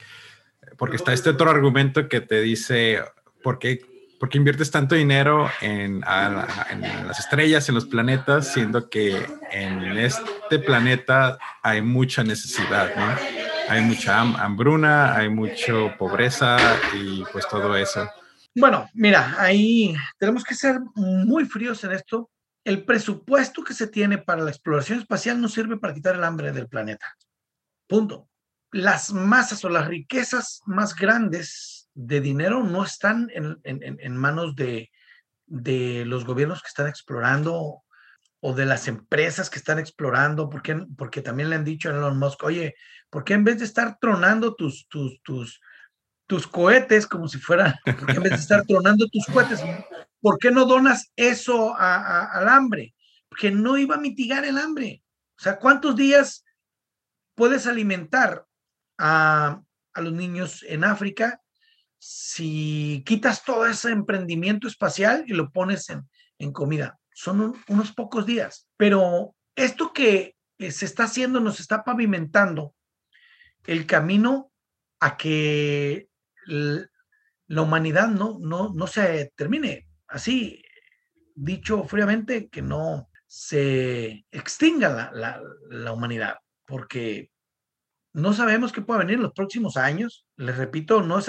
[0.77, 3.01] porque está este otro argumento que te dice,
[3.41, 3.80] ¿por qué,
[4.19, 9.97] por qué inviertes tanto dinero en, en, las estrellas, en los planetas, siendo que en
[9.97, 13.15] este planeta hay mucha necesidad, ¿no?
[13.69, 16.58] Hay mucha hambruna, hay mucha pobreza
[16.93, 18.10] y pues todo eso.
[18.56, 22.30] Bueno, mira, ahí tenemos que ser muy fríos en esto
[22.67, 26.51] el presupuesto que se tiene para la exploración espacial no sirve para quitar el hambre
[26.51, 27.15] del planeta.
[27.88, 28.27] Punto.
[28.73, 34.91] Las masas o las riquezas más grandes de dinero no están en, manos de,
[36.05, 37.83] los gobiernos que están explorando
[38.39, 42.19] o de las empresas que están explorando, porque, porque también le han dicho a Elon
[42.19, 42.75] Musk, oye,
[43.10, 45.60] ¿por qué en vez de estar tronando tus, tus, tus,
[46.27, 49.60] tus cohetes como si fueran, porque en vez de estar tronando tus cohetes,
[50.21, 52.93] ¿por qué no donas eso al hambre?
[53.27, 55.01] Porque no iba a mitigar el hambre.
[55.39, 56.45] O sea, ¿cuántos días
[57.33, 58.45] puedes alimentar
[58.99, 59.62] a,
[59.95, 61.41] los niños en África
[62.09, 66.07] si quitas todo ese emprendimiento espacial y lo pones en,
[66.39, 66.99] en comida?
[67.13, 68.69] Son unos pocos días.
[68.77, 72.73] Pero esto que se está haciendo nos está pavimentando
[73.65, 74.51] el camino
[74.99, 76.07] a que
[76.45, 79.87] la humanidad no, no, no se termine.
[80.07, 80.61] Así,
[81.35, 87.31] dicho fríamente, que no se extinga la, la, humanidad, porque
[88.13, 90.26] no sabemos qué puede venir en los próximos años.
[90.38, 91.28] Les repito, no es,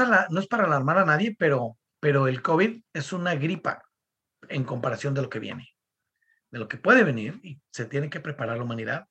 [0.48, 3.82] para alarmar a nadie, pero, pero el COVID es una gripa
[4.48, 5.68] en comparación de lo que viene,
[6.50, 9.06] de lo que puede venir y se tiene que preparar la humanidad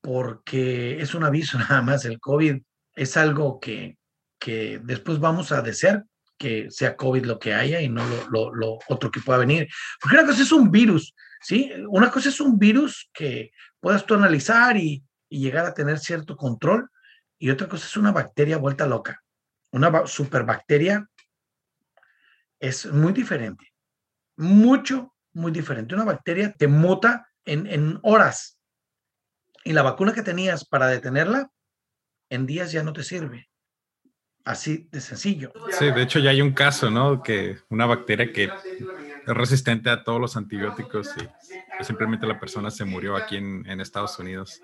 [0.00, 2.04] porque es un aviso nada más.
[2.04, 2.62] El COVID
[2.94, 3.96] es algo que
[4.44, 6.04] que después vamos a desear
[6.36, 9.68] que sea COVID lo que haya y no lo, otro que pueda venir.
[9.98, 11.72] Porque una cosa es un virus, ¿sí?
[11.88, 16.88] Una cosa es un virus que puedas tú analizar y, llegar a tener cierto control
[17.44, 19.22] y otra cosa es una bacteria vuelta loca.
[19.70, 21.10] Una superbacteria
[22.58, 23.70] es muy diferente,
[24.38, 25.94] mucho, muy diferente.
[25.94, 28.58] Una bacteria te muta en, en horas
[29.62, 31.50] y la vacuna que tenías para detenerla
[32.30, 33.50] en días ya no te sirve.
[34.46, 35.52] Así de sencillo.
[35.70, 37.22] Sí, de hecho ya hay un caso, ¿no?
[37.22, 38.50] Que una bacteria que
[39.26, 41.10] es resistente a todos los antibióticos
[41.80, 44.60] y simplemente la persona se murió aquí en, Estados Unidos.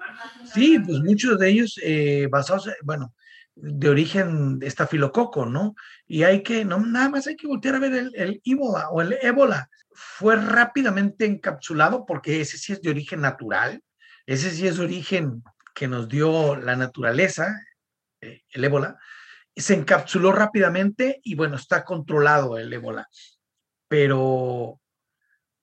[0.53, 3.15] Sí, pues muchos de ellos eh, basados, bueno,
[3.55, 5.75] de origen estafilococo, ¿no?
[6.07, 9.03] Y hay que, no, nada más hay que voltear a ver el, el ébola o
[9.03, 9.69] el ébola.
[9.93, 13.83] Fue rápidamente encapsulado porque ese sí es de origen natural,
[14.27, 15.43] ese sí es de origen
[15.75, 17.61] que nos dio la naturaleza,
[18.21, 18.99] eh, el ébola,
[19.57, 23.09] se encapsuló rápidamente y bueno, está controlado el ébola,
[23.91, 24.81] pero,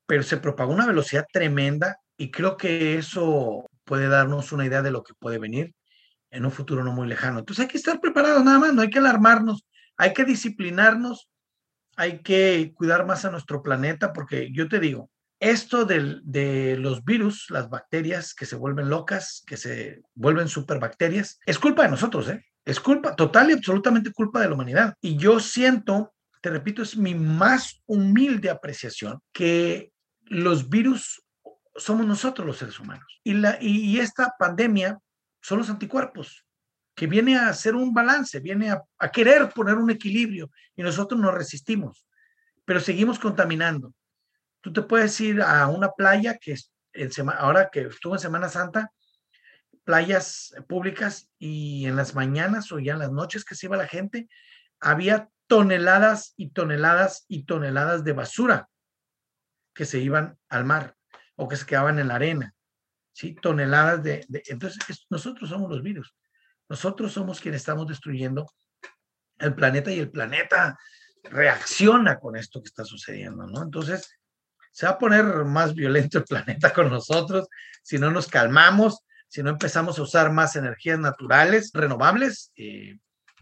[0.05, 4.91] pero se propagó una velocidad tremenda y creo que eso puede darnos una idea de
[4.91, 5.73] lo que puede venir
[6.29, 7.39] en un futuro no muy lejano.
[7.39, 11.29] Entonces hay que estar preparados nada más, no hay que alarmarnos, hay que disciplinarnos,
[11.95, 17.45] hay que cuidar más a nuestro planeta, porque yo te digo, esto de los virus,
[17.49, 22.43] las bacterias que se vuelven locas, que se vuelven superbacterias, es culpa de nosotros, ¿eh?
[22.65, 24.95] Es culpa, total y absolutamente culpa de la humanidad.
[24.99, 26.13] Y yo siento,
[26.47, 29.91] te repito, es mi más humilde apreciación que
[30.27, 31.21] los virus
[31.75, 33.19] somos nosotros los seres humanos.
[33.21, 34.97] Y, la, y, esta pandemia
[35.41, 36.45] son los anticuerpos,
[36.95, 41.33] que viene a hacer un balance, viene a, querer poner un equilibrio y nosotros nos
[41.33, 42.07] resistimos,
[42.63, 43.93] pero seguimos contaminando.
[44.61, 48.47] Tú te puedes ir a una playa que es en ahora que estuvo en Semana
[48.47, 48.93] Santa,
[49.83, 53.85] playas públicas y en las mañanas o ya en las noches que se iba la
[53.85, 54.29] gente,
[54.79, 58.69] había toneladas y toneladas y toneladas de basura
[59.73, 60.95] que se iban al mar
[61.35, 62.53] o que se quedaban en la arena.
[63.13, 63.35] ¿sí?
[63.35, 64.25] Toneladas de...
[64.47, 66.15] entonces, nosotros somos los virus.
[66.69, 68.51] Nosotros somos quienes estamos destruyendo
[69.39, 70.77] el planeta y el planeta
[71.23, 73.63] reacciona con esto que está sucediendo, ¿no?
[73.63, 74.09] Entonces,
[74.71, 77.47] se va a poner más violento el planeta con nosotros
[77.83, 82.99] si no nos calmamos, si no empezamos a usar más energías naturales, renovables, eh,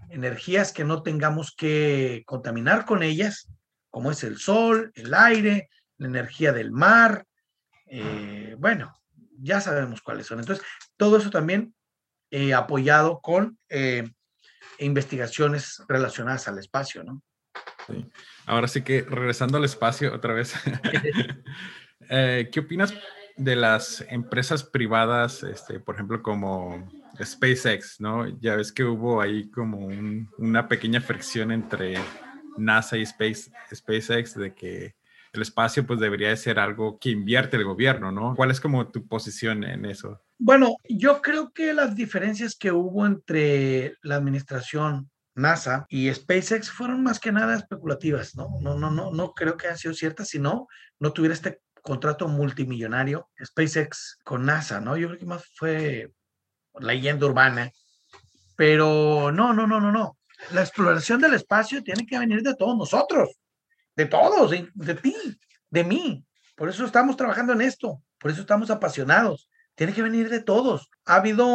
[0.09, 3.49] energías que no tengamos que contaminar con ellas,
[3.89, 7.25] como es el sol, el aire, la energía del mar.
[7.87, 8.93] Eh, bueno,
[9.39, 10.39] ya sabemos cuáles son.
[10.39, 10.65] Entonces,
[10.97, 11.73] todo eso también
[12.31, 13.57] eh, apoyado con
[14.79, 17.21] investigaciones relacionadas al espacio, ¿no?
[18.45, 20.53] Ahora sí que regresando al espacio otra vez,
[22.09, 22.93] eh, ¿qué opinas
[23.37, 26.89] de las empresas privadas, este, por ejemplo, como
[27.23, 28.27] SpaceX, ¿no?
[28.39, 29.87] Ya ves que hubo ahí como
[30.37, 31.95] una pequeña fricción entre
[32.57, 34.95] NASA y Space, SpaceX de que
[35.33, 38.35] el espacio pues debería de ser algo que invierte el gobierno, ¿no?
[38.35, 40.21] ¿Cuál es como tu posición en eso?
[40.37, 47.03] Bueno, yo creo que las diferencias que hubo entre la administración NASA y SpaceX fueron
[47.03, 48.49] más que nada especulativas, ¿no?
[48.61, 50.67] No, no, no, no creo que hayan sido ciertas, si no,
[50.99, 54.97] no tuviera este contrato multimillonario SpaceX con NASA, ¿no?
[54.97, 56.11] Yo creo que más fue
[56.79, 57.71] leyenda urbana,
[58.55, 60.17] pero no, no, no, no, no.
[60.51, 63.37] La exploración del espacio tiene que venir de todos nosotros,
[63.95, 65.15] de todos, de, de ti,
[65.69, 66.25] de mí.
[66.55, 69.49] Por eso estamos trabajando en esto, por eso estamos apasionados.
[69.75, 70.89] Tiene que venir de todos.
[71.05, 71.45] Ha habido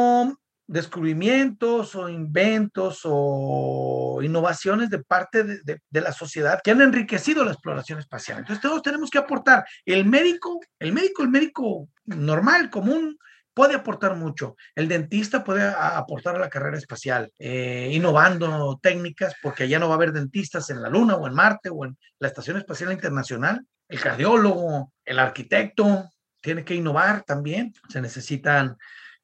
[0.70, 7.98] descubrimientos o inventos o innovaciones de parte de, la sociedad que han enriquecido la exploración
[7.98, 8.38] espacial.
[8.38, 9.64] Entonces todos tenemos que aportar.
[9.84, 13.18] El médico, el médico, el médico normal, común,
[13.54, 14.56] puede aportar mucho.
[14.74, 19.94] El dentista puede aportar a la carrera espacial, eh, innovando técnicas, porque ya no va
[19.94, 23.66] a haber dentistas en la Luna o en Marte o en la Estación Espacial Internacional.
[23.88, 26.08] El cardiólogo, el arquitecto,
[26.40, 27.72] tiene que innovar también.
[27.88, 28.76] Se necesitan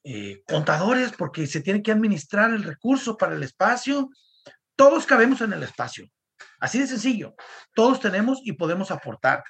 [0.04, 4.10] eh, contadores porque se tiene que administrar el recurso para el espacio.
[4.74, 6.06] Todos cabemos en el espacio.
[6.60, 7.34] Así de sencillo.
[7.74, 9.42] Todos tenemos y podemos aportar.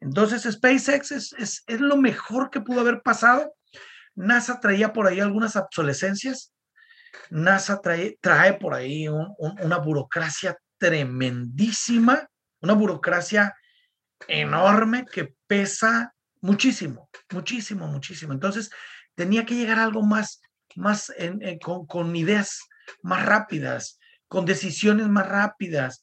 [0.00, 3.54] Entonces, SpaceX es, es, es lo mejor que pudo haber pasado.
[4.16, 6.52] NASA traía por ahí algunas obsolescencias.
[7.30, 12.28] NASA trae, trae por ahí una burocracia tremendísima,
[12.60, 13.54] una burocracia
[14.28, 18.32] enorme que pesa muchísimo, muchísimo, muchísimo.
[18.32, 18.70] Entonces,
[19.14, 20.40] tenía que llegar algo más,
[20.74, 21.12] más
[21.88, 22.60] con, ideas
[23.02, 23.98] más rápidas,
[24.28, 26.02] con decisiones más rápidas.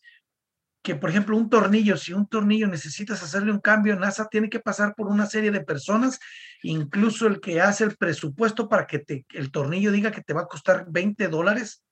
[0.83, 4.59] Que, por ejemplo, un tornillo, si un tornillo necesitas hacerle un cambio, NASA tiene que
[4.59, 6.19] pasar por una serie de personas,
[6.61, 10.41] incluso el que hace el presupuesto para que te, el tornillo diga que te va
[10.41, 11.83] a costar 20 dólares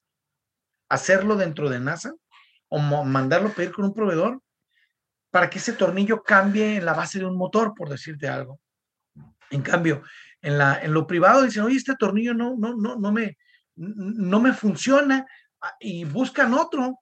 [0.89, 2.13] hacerlo dentro de NASA
[2.67, 4.41] o mandarlo pedir con un proveedor
[5.31, 8.59] para que ese tornillo cambie en la base de un motor, por decirte algo.
[9.49, 10.03] En cambio,
[10.41, 13.37] en, la, en lo privado dicen, oye, este tornillo no, no, no, no, me,
[13.75, 15.25] no me funciona
[15.61, 17.00] ah, y buscan otro,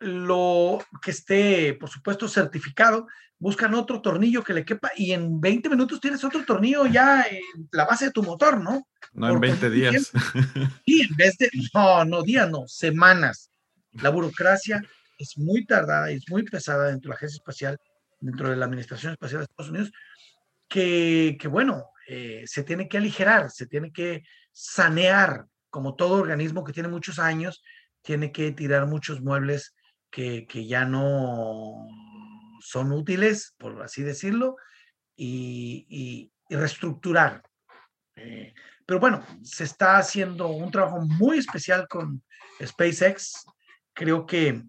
[0.00, 3.06] lo que esté, por supuesto, certificado,
[3.38, 7.68] buscan otro tornillo que le quepa y en 20 minutos tienes otro tornillo ya en
[7.72, 8.86] la base de tu motor, ¿no?
[9.12, 10.10] No en 20 días.
[10.86, 13.50] Sí, en vez de, no, no días, no, semanas.
[13.92, 14.82] La burocracia
[15.18, 17.78] es muy tardada y es muy pesada dentro de la Agencia Espacial,
[18.20, 19.92] dentro de la Administración Espacial de Estados Unidos,
[20.68, 24.22] que, que bueno, eh, se tiene que aligerar, se tiene que
[24.52, 27.62] sanear, como todo organismo que tiene muchos años,
[28.02, 29.74] tiene que tirar muchos muebles
[30.10, 31.86] que, ya no
[32.60, 34.56] son útiles, por así decirlo,
[35.16, 37.42] y, reestructurar.
[38.16, 38.52] Eh,
[38.84, 42.22] pero bueno, se está haciendo un trabajo muy especial con
[42.60, 43.46] SpaceX.
[43.94, 44.64] Creo que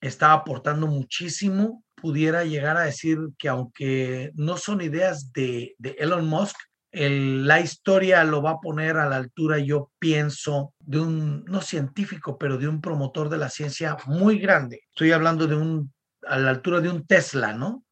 [0.00, 6.56] está aportando muchísimo pudiera llegar a decir que aunque no son ideas de, Elon Musk,
[6.96, 12.38] la historia lo va a poner a la altura, yo pienso, de un, no científico,
[12.38, 14.84] pero de un promotor de la ciencia muy grande.
[14.88, 15.92] Estoy hablando de un,
[16.26, 17.84] a la altura de un Tesla, ¿no?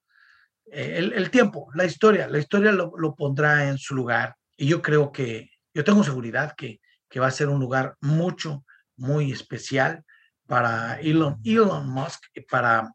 [0.66, 4.36] Eh, el, tiempo, la historia, la historia lo, pondrá en su lugar.
[4.56, 6.80] Y yo creo que, yo tengo seguridad que,
[7.10, 8.64] que va a ser un lugar mucho,
[8.96, 10.02] muy especial
[10.46, 12.90] para Elon, Elon Musk, para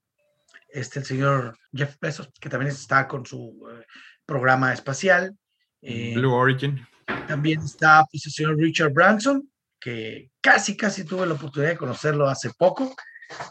[0.69, 3.85] este, señor Jeff Bezos, que también está con su eh,
[4.25, 5.37] programa espacial.
[5.81, 6.85] Eh, Blue Origin.
[7.27, 9.49] También está pues, el señor Richard Branson,
[9.79, 12.95] que casi, casi tuve la oportunidad de conocerlo hace poco.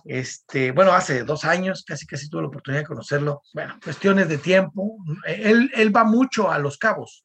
[0.04, 3.42] Este, bueno, hace dos años, casi, casi tuve la oportunidad de conocerlo.
[3.54, 4.98] Bueno, cuestiones de tiempo.
[5.26, 7.24] Él, él va mucho a Los Cabos.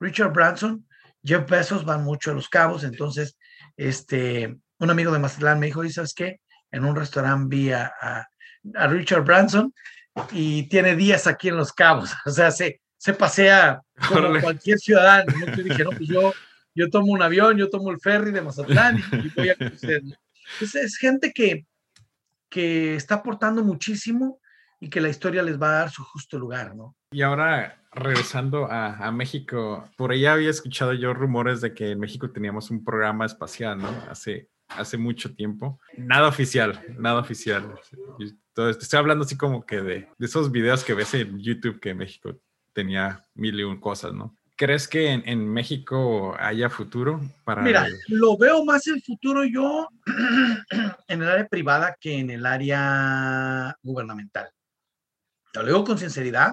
[0.00, 0.84] Richard Branson
[1.24, 3.38] Jeff Bezos van mucho a Los Cabos, entonces,
[3.76, 6.40] este, un amigo de Mazatlán me dijo, ¿y sabes qué?
[6.70, 8.26] En un restaurante vi a, a,
[8.88, 9.74] Richard Branson
[10.30, 15.32] y tiene días aquí en Los Cabos, o sea, se, se pasea como cualquier ciudadano.
[15.36, 15.56] ¿no?
[15.56, 16.32] Yo dije, no, pues yo,
[16.72, 20.02] yo tomo un avión, yo tomo el ferry de Mazatlán y, voy a conocer.
[20.52, 21.66] Entonces, es gente que,
[22.48, 24.38] que está aportando muchísimo
[24.78, 26.94] y que la historia les va a dar su justo lugar, ¿no?
[27.10, 31.98] Y ahora, regresando a, a, México, por ahí había escuchado yo rumores de que en
[31.98, 33.88] México teníamos un programa espacial, ¿no?
[34.08, 35.80] Hace, hace mucho tiempo.
[35.96, 37.74] Nada oficial, nada oficial.
[38.20, 41.94] Entonces, estoy hablando así como que de, de, esos videos que ves en YouTube que
[41.94, 42.38] México
[42.72, 44.36] tenía mil y un cosas, ¿no?
[44.56, 47.62] ¿Crees que en, en México haya futuro para...
[47.62, 49.88] Mira, lo veo más el futuro yo
[51.08, 54.50] en el área privada que en el área gubernamental.
[55.54, 56.52] Lo digo con sinceridad,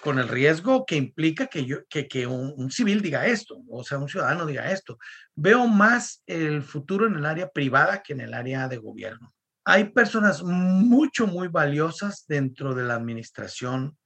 [0.00, 3.84] con el riesgo que implica que, yo, que, que un, un, civil diga esto, o
[3.84, 4.98] sea, un ciudadano diga esto.
[5.34, 9.34] Veo más el futuro en el área privada que en el área de gobierno.
[9.64, 13.96] Hay personas mucho, muy valiosas dentro de la administración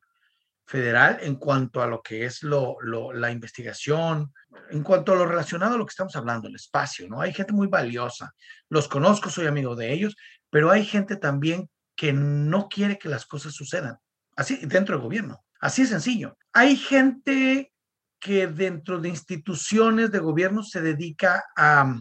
[0.71, 4.33] federal en cuanto a lo que es lo, lo, la investigación,
[4.71, 7.21] en cuanto a lo relacionado a lo que estamos hablando, el espacio, ¿no?
[7.21, 8.33] Hay gente muy valiosa,
[8.69, 10.15] los conozco, soy amigo de ellos,
[10.49, 13.99] pero hay gente también que no quiere que las cosas sucedan,
[14.37, 16.39] así dentro del gobierno, así es sencillo.
[16.53, 17.73] Hay gente
[18.21, 22.01] que dentro de instituciones de gobierno se dedica a, a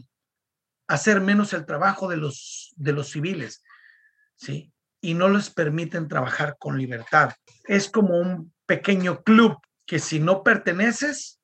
[0.94, 3.64] hacer menos el trabajo de los, de los civiles,
[4.36, 4.72] ¿sí?
[5.02, 7.34] Y no les permiten trabajar con libertad.
[7.64, 9.58] Es como un pequeño club
[9.88, 11.42] que si no perteneces,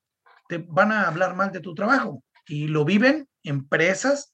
[0.47, 2.23] te van a hablar mal de tu trabajo.
[2.45, 4.31] Y lo viven empresas,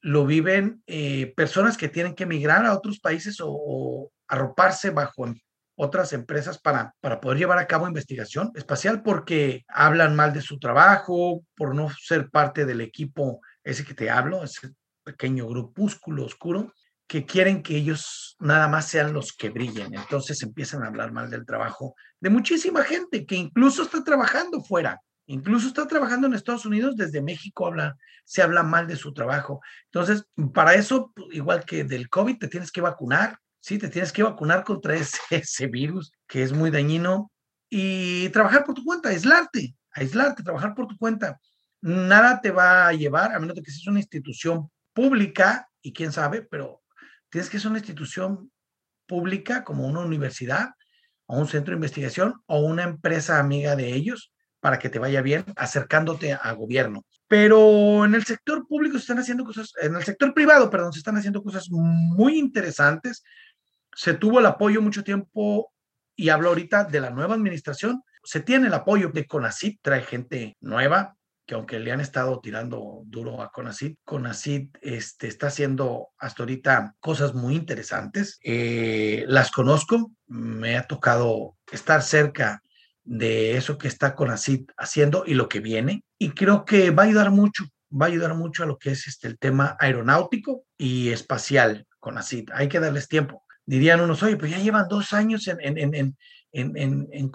[0.00, 5.38] lo viven eh, personas que tienen que emigrar a otros países o, arroparse bajo em,
[5.76, 10.58] otras empresas para, para poder llevar a cabo investigación espacial porque hablan mal de su
[10.58, 14.72] trabajo, por no ser parte del equipo ese que te hablo, ese
[15.04, 16.72] pequeño grupúsculo oscuro
[17.06, 19.94] que quieren que ellos nada más sean los que brillen.
[19.94, 25.00] Entonces empiezan a hablar mal del trabajo de muchísima gente que incluso está trabajando fuera,
[25.26, 29.60] incluso está trabajando en Estados Unidos, desde México habla, se habla mal de su trabajo.
[29.86, 30.24] Entonces,
[30.54, 34.64] para eso, igual que del COVID, te tienes que vacunar, sí, te tienes que vacunar
[34.64, 37.30] contra ese, ese virus que es muy dañino
[37.68, 41.40] y trabajar por tu cuenta, aislarte, aislarte, trabajar por tu cuenta.
[41.80, 46.12] Nada te va a llevar, a menos de que seas una institución pública, y quién
[46.12, 46.81] sabe, pero
[47.32, 48.52] tienes que ser una institución
[49.06, 50.68] pública como una universidad
[51.24, 55.22] o un centro de investigación o una empresa amiga de ellos para que te vaya
[55.22, 57.06] bien acercándote a gobierno.
[57.26, 60.98] Pero en el sector público se están haciendo cosas, en el sector privado, perdón, se
[60.98, 63.24] están haciendo cosas muy interesantes.
[63.96, 65.72] Se tuvo el apoyo mucho tiempo
[66.14, 68.02] y hablo ahorita de la nueva administración.
[68.22, 71.16] Se tiene el apoyo de CONACYT, trae gente nueva,
[71.46, 76.94] que aunque le han estado tirando duro a Conacid, Conacid este, está haciendo hasta ahorita
[77.00, 78.38] cosas muy interesantes.
[78.44, 82.62] Eh, las conozco, me ha tocado estar cerca
[83.04, 87.06] de eso que está Conacid haciendo y lo que viene, y creo que va a
[87.06, 91.10] ayudar mucho, va a ayudar mucho a lo que es este, el tema aeronáutico y
[91.10, 92.50] espacial Conacid.
[92.52, 93.44] Hay que darles tiempo.
[93.64, 96.16] Dirían unos, oye, pues ya llevan dos años en, en, en,
[96.52, 97.30] en, en, en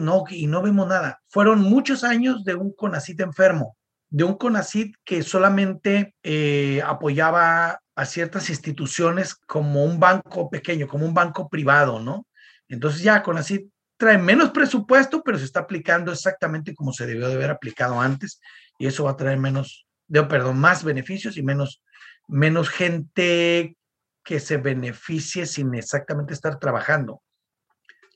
[0.00, 0.24] ¿no?
[0.28, 1.20] Y no vemos nada.
[1.28, 3.76] Fueron muchos años de un CONACYT enfermo,
[4.10, 11.04] de un CONACYT que solamente eh, apoyaba a ciertas instituciones como un banco pequeño, como
[11.04, 12.26] un banco privado, ¿no?
[12.68, 13.68] Entonces ya CONACYT
[13.98, 18.40] trae menos presupuesto, pero se está aplicando exactamente como se debió de haber aplicado antes
[18.78, 21.82] y eso va a traer menos, de, perdón, más beneficios y menos,
[22.26, 23.76] menos gente
[24.24, 27.22] que se beneficie sin exactamente estar trabajando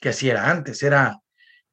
[0.00, 1.18] que así era antes, era,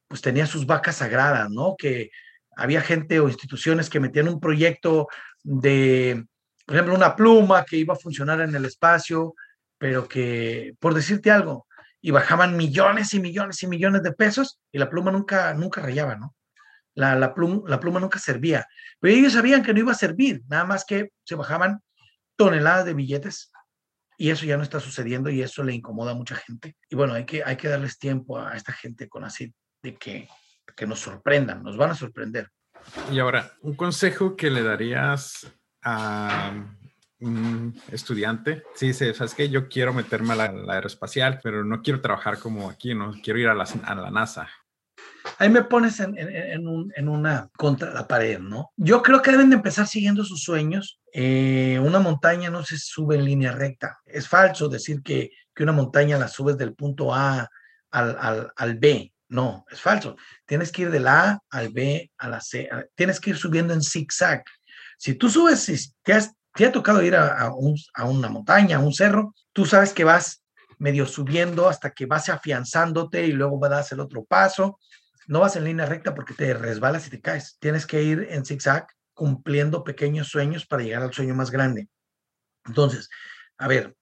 [0.07, 1.75] pues tenía sus vacas sagradas, ¿no?
[1.77, 2.11] Que
[2.55, 5.07] había gente o instituciones que metían un proyecto
[5.43, 6.25] de,
[6.65, 9.35] por ejemplo, una pluma que iba a funcionar en el espacio,
[9.77, 11.67] pero que, por decirte algo,
[12.01, 16.15] y bajaban millones y millones y millones de pesos y la pluma nunca, nunca rayaba,
[16.15, 16.35] ¿no?
[16.95, 18.67] La, la, pluma, la pluma nunca servía.
[18.99, 21.81] Pero ellos sabían que no iba a servir, nada más que se bajaban
[22.35, 23.52] toneladas de billetes
[24.17, 26.75] y eso ya no está sucediendo y eso le incomoda a mucha gente.
[26.89, 30.27] Y bueno, hay que, hay que darles tiempo a esta gente con así de que,
[30.75, 32.49] que nos sorprendan, nos van a sorprender.
[33.11, 35.47] Y ahora, un consejo que le darías
[35.83, 36.53] a
[37.19, 41.81] un estudiante, sí, sí, sabes que yo quiero meterme a la, la, aeroespacial, pero no
[41.81, 44.49] quiero trabajar como aquí, no quiero ir a la, a la NASA.
[45.39, 48.71] Ahí me pones en, en, en, un, en, una contra la pared, ¿no?
[48.77, 50.99] Yo creo que deben de empezar siguiendo sus sueños.
[51.13, 53.99] Eh, una montaña no se sube en línea recta.
[54.05, 57.49] Es falso decir que, que una montaña la subes del punto A
[57.91, 59.13] al, al, al B.
[59.29, 60.15] No, es falso.
[60.45, 63.73] Tienes que ir de la A al B, a la C, tienes que ir subiendo
[63.73, 64.43] en zigzag.
[64.97, 66.19] Si tú subes, si te,
[66.53, 70.43] te ha tocado ir a, a, una montaña, a un cerro, tú sabes que vas
[70.77, 74.79] medio subiendo hasta que vas afianzándote y luego a dar el otro paso.
[75.27, 77.57] No vas en línea recta porque te resbalas y te caes.
[77.59, 81.87] Tienes que ir en zigzag cumpliendo pequeños sueños para llegar al sueño más grande.
[82.65, 83.09] Entonces,
[83.57, 83.95] a ver,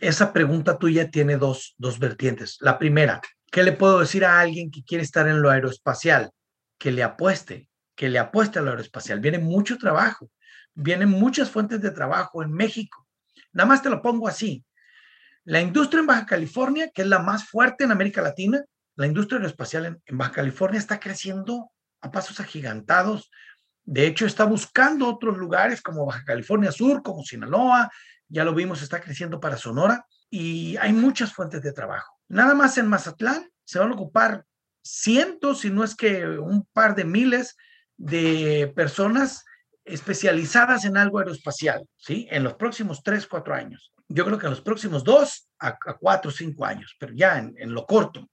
[0.00, 2.58] esa pregunta tuya tiene dos, dos vertientes.
[2.60, 6.30] La primera, ¿qué le puedo decir a alguien que quiere estar en lo aeroespacial?
[6.78, 9.20] Que le apueste, que le apueste a lo aeroespacial.
[9.20, 10.30] Viene mucho trabajo,
[10.74, 13.06] vienen muchas fuentes de trabajo en México.
[13.52, 14.64] Nada más te lo pongo así.
[15.44, 18.64] La industria en Baja California, que es la más fuerte en América Latina,
[19.02, 23.32] la industria aeroespacial en, Baja California está creciendo a pasos agigantados.
[23.84, 27.90] De hecho, está buscando otros lugares como Baja California Sur, como Sinaloa,
[28.28, 32.16] ya lo vimos, está creciendo para Sonora y hay muchas fuentes de trabajo.
[32.28, 34.44] Nada más en Mazatlán se van a ocupar
[34.84, 37.56] cientos, si no es que un par de miles
[37.96, 39.44] de personas
[39.84, 42.28] especializadas en algo aeroespacial, ¿sí?
[42.30, 43.92] En los próximos tres, cuatro años.
[44.06, 47.84] Yo creo que en los próximos dos a, cuatro, cinco años, pero ya en lo
[47.84, 48.28] corto.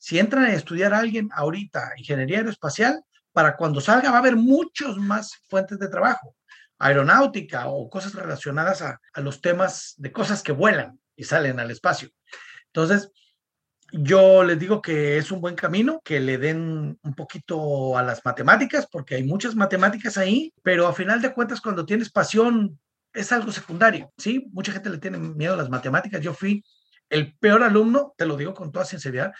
[0.00, 4.34] Si entran a estudiar a alguien ahorita ingeniería aeroespacial, para cuando salga va a haber
[4.34, 6.34] muchos más fuentes de trabajo
[6.78, 12.08] aeronáutica o cosas relacionadas a, los temas de cosas que vuelan y salen al espacio.
[12.68, 13.12] Entonces,
[13.92, 18.24] yo les digo que es un buen camino, que le den un poquito a las
[18.24, 22.80] matemáticas, porque hay muchas matemáticas ahí, pero a final de cuentas, cuando tienes pasión,
[23.12, 24.48] es algo secundario, ¿sí?
[24.52, 26.22] Mucha gente le tiene miedo a las matemáticas.
[26.22, 26.64] Yo fui
[27.10, 29.32] el peor alumno, te lo digo con toda sinceridad,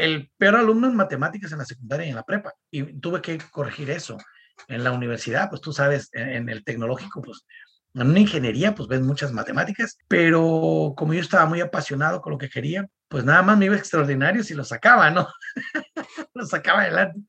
[0.00, 3.38] el peor alumno en matemáticas en la secundaria y en la prepa, y tuve que
[3.50, 4.16] corregir eso
[4.68, 7.44] en la universidad, pues tú sabes, en, el tecnológico, pues
[7.94, 12.38] en una ingeniería, pues ves muchas matemáticas, pero como yo estaba muy apasionado con lo
[12.38, 15.28] que quería, pues nada más me iba extraordinario si lo sacaba, ¿no?
[16.34, 17.20] lo sacaba adelante.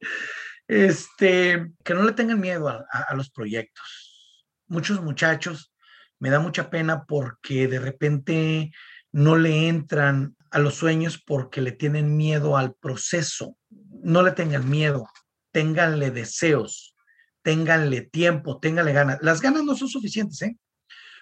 [0.67, 4.45] Este, que no le tengan miedo a, a los proyectos.
[4.67, 5.73] Muchos muchachos,
[6.19, 8.71] me da mucha pena porque de repente
[9.11, 13.57] no le entran a los sueños porque le tienen miedo al proceso.
[14.03, 15.07] No le tengan miedo,
[15.51, 16.91] ténganle deseos
[17.41, 19.19] ténganle tiempo, ténganle ganas.
[19.21, 20.57] Las ganas no son suficientes, ¿eh?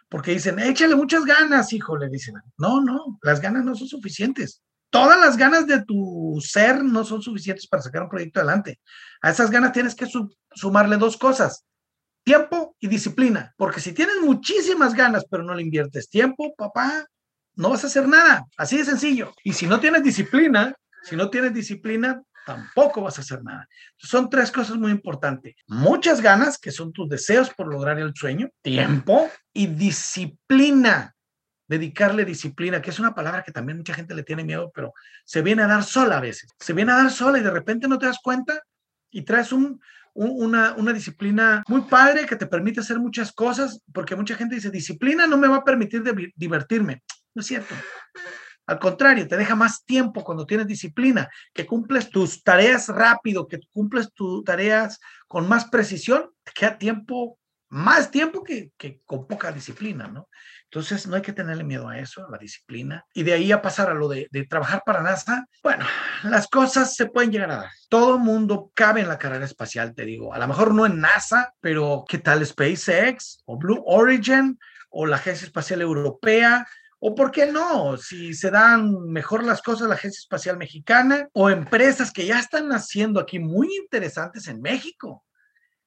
[0.09, 2.35] Porque dicen, échale muchas ganas, hijo, le dicen.
[2.57, 4.61] No, no, las ganas no son suficientes.
[4.89, 8.79] Todas las ganas de tu ser no son suficientes para sacar un proyecto adelante.
[9.21, 10.07] A esas ganas tienes que
[10.55, 11.63] sumarle dos cosas,
[12.23, 13.53] tiempo y disciplina.
[13.55, 17.05] Porque si tienes muchísimas ganas, pero no le inviertes tiempo, papá,
[17.59, 18.45] no vas a hacer nada.
[18.57, 19.33] Así de sencillo.
[19.43, 23.67] Y si no tienes disciplina, si no tienes disciplina, tampoco vas a hacer nada.
[23.97, 25.55] Son tres cosas muy importantes.
[25.67, 31.13] Muchas ganas, que son tus deseos por lograr el sueño, tiempo y disciplina.
[31.67, 34.93] Dedicarle disciplina, que es una palabra que también mucha gente le tiene miedo, pero
[35.25, 36.49] se viene a dar sola a veces.
[36.59, 38.63] Se viene a dar sola y de repente no te das cuenta
[39.11, 39.81] y traes un,
[40.13, 44.71] una, una, disciplina muy padre que te permite hacer muchas cosas, porque mucha gente dice,
[44.71, 46.03] disciplina no me va a permitir
[46.35, 47.03] divertirme.
[47.39, 47.75] Es cierto.
[48.69, 53.59] Al contrario, te deja más tiempo cuando tienes disciplina, que cumples tus tareas rápido, que
[53.71, 58.71] cumples tus tareas con más precisión, te queda tiempo, más tiempo que,
[59.07, 60.29] con poca disciplina, ¿no?
[60.65, 63.03] Entonces, no hay que tenerle miedo a eso, a la disciplina.
[63.11, 65.83] Y de ahí a pasar a lo de, de trabajar para NASA, bueno,
[66.21, 67.71] las cosas se pueden llegar a dar.
[67.89, 70.31] Todo mundo cabe en la carrera espacial, te digo.
[70.31, 74.59] A lo mejor no en NASA, pero ¿qué tal SpaceX o Blue Origin
[74.91, 76.67] o la Agencia Espacial Europea?
[76.99, 81.49] O por qué no, si se dan mejor las cosas la Agencia Espacial Mexicana o
[81.49, 85.23] empresas que ya están haciendo aquí muy interesantes en México,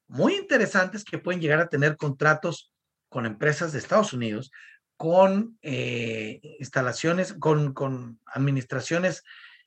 [0.09, 2.73] muy interesantes que pueden llegar a tener contratos
[3.11, 4.51] con empresas de Estados Unidos,
[4.97, 9.23] con eh, instalaciones, con, con administraciones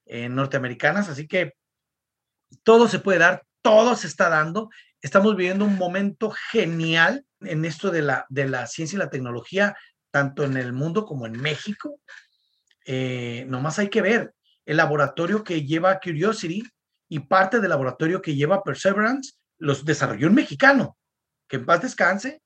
[0.05, 1.09] eh, norteamericanas.
[1.09, 1.53] Así que
[2.63, 4.69] todo se puede dar, todo se está dando.
[5.01, 9.75] Estamos viviendo un momento genial en esto de la, de la ciencia y la tecnología
[10.15, 11.99] tanto en el mundo como en México.
[12.85, 14.33] Eh, nomás hay que ver
[14.65, 16.63] el laboratorio que lleva Curiosity
[17.09, 20.97] y parte del laboratorio que lleva Perseverance, los desarrolló un mexicano,
[21.49, 22.41] que en paz descanse,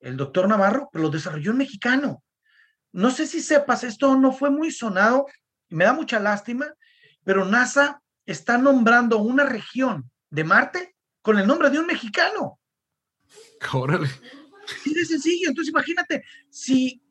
[0.00, 2.24] el doctor Navarro, pero los desarrolló un mexicano.
[2.90, 5.26] No sé si sepas, esto no fue muy sonado
[5.68, 6.72] y me da mucha lástima,
[7.22, 12.58] pero NASA está nombrando una región de Marte con el nombre de un mexicano.
[13.74, 14.08] Órale.
[14.82, 15.50] Sí, de sencillo.
[15.50, 17.02] Entonces, imagínate, si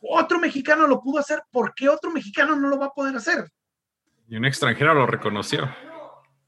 [0.00, 3.50] otro mexicano lo pudo hacer, ¿por qué otro mexicano no lo va a poder hacer?
[4.28, 5.68] Y un extranjero lo reconoció.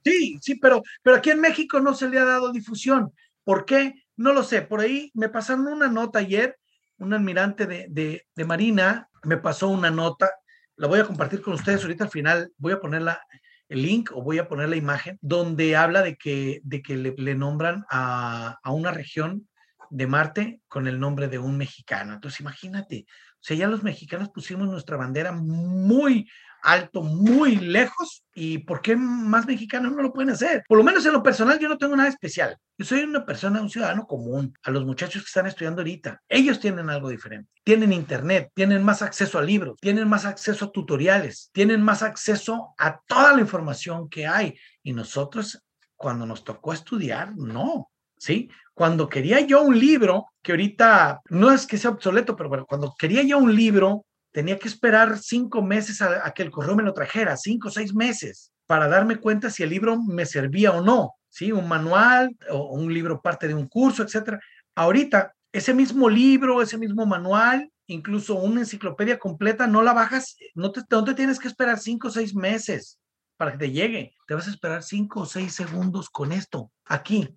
[0.04, 3.12] Sí, sí, pero, pero aquí en México no se le ha dado difusión.
[3.44, 3.94] ¿Por qué?
[4.16, 4.62] No lo sé.
[4.62, 6.58] Por ahí me pasaron una nota ayer,
[6.98, 10.30] un almirante de, de Marina me pasó una nota,
[10.76, 13.20] la voy a compartir con ustedes ahorita al final, voy a ponerla
[13.68, 17.34] el link o voy a poner la imagen donde habla de que, de que le,
[17.34, 19.48] nombran a, a, una región
[19.90, 22.14] de Marte con el nombre de un mexicano.
[22.14, 23.06] Entonces, imagínate,
[23.44, 26.28] sea, ya los mexicanos pusimos nuestra bandera muy
[26.62, 28.24] alto, muy lejos.
[28.34, 30.62] ¿Y por qué más mexicanos no lo pueden hacer?
[30.66, 32.56] Por lo menos en lo personal yo no tengo nada especial.
[32.78, 34.54] Yo soy una persona, un ciudadano común.
[34.62, 37.50] A los muchachos que están estudiando ahorita, ellos tienen algo diferente.
[37.64, 42.74] Tienen internet, tienen más acceso a libros, tienen más acceso a tutoriales, tienen más acceso
[42.78, 44.56] a toda la información que hay.
[44.82, 45.62] Y nosotros,
[45.96, 47.88] cuando nos tocó estudiar, no.
[48.16, 48.48] ¿Sí?
[48.82, 52.92] Cuando quería yo un libro, que ahorita no es que sea obsoleto, pero bueno, cuando
[52.98, 56.92] quería yo un libro, tenía que esperar cinco meses a, que el correo me lo
[56.92, 61.14] trajera, cinco o seis meses, para darme cuenta si el libro me servía o no,
[61.28, 61.52] ¿sí?
[61.52, 64.40] Un manual o un libro parte de un curso, etcétera.
[64.74, 70.72] Ahorita, ese mismo libro, ese mismo manual, incluso una enciclopedia completa, no la bajas, no
[70.72, 72.98] te, no tienes que esperar cinco o seis meses
[73.42, 74.14] para que te llegue.
[74.28, 76.70] Te vas a esperar cinco o seis segundos con esto.
[76.84, 77.34] Aquí,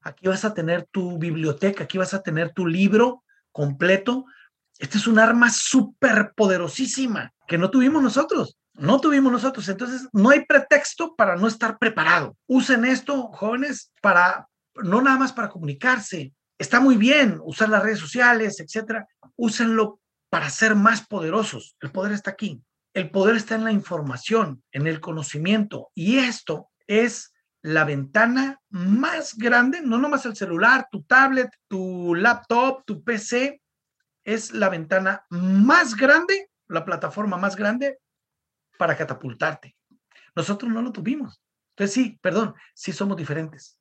[0.00, 4.26] aquí vas a tener tu biblioteca, aquí vas a tener tu libro completo
[4.80, 8.56] este es un arma súper poderosísima que no tuvimos nosotros.
[8.72, 9.68] No tuvimos nosotros.
[9.68, 12.34] Entonces, no hay pretexto para no estar preparado.
[12.46, 16.32] Usen esto, jóvenes, para no nada más para comunicarse.
[16.58, 19.06] Está muy bien usar las redes sociales, etcétera.
[19.36, 21.76] Úsenlo para ser más poderosos.
[21.80, 22.62] El poder está aquí.
[22.94, 25.90] El poder está en la información, en el conocimiento.
[25.94, 27.32] Y esto es
[27.62, 33.60] la ventana más grande, no nomás el celular, tu tablet, tu laptop, tu PC,
[34.24, 37.98] es la ventana más grande, la plataforma más grande
[38.78, 39.76] para catapultarte.
[40.34, 41.40] Nosotros no lo tuvimos.
[41.76, 43.78] Entonces sí, perdón, sí somos diferentes.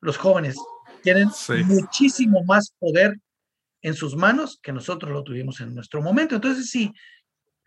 [0.00, 0.56] Los jóvenes
[1.02, 1.30] tienen
[1.66, 3.18] muchísimo más poder
[3.82, 6.34] en sus manos que nosotros lo tuvimos en nuestro momento.
[6.34, 6.92] Entonces sí,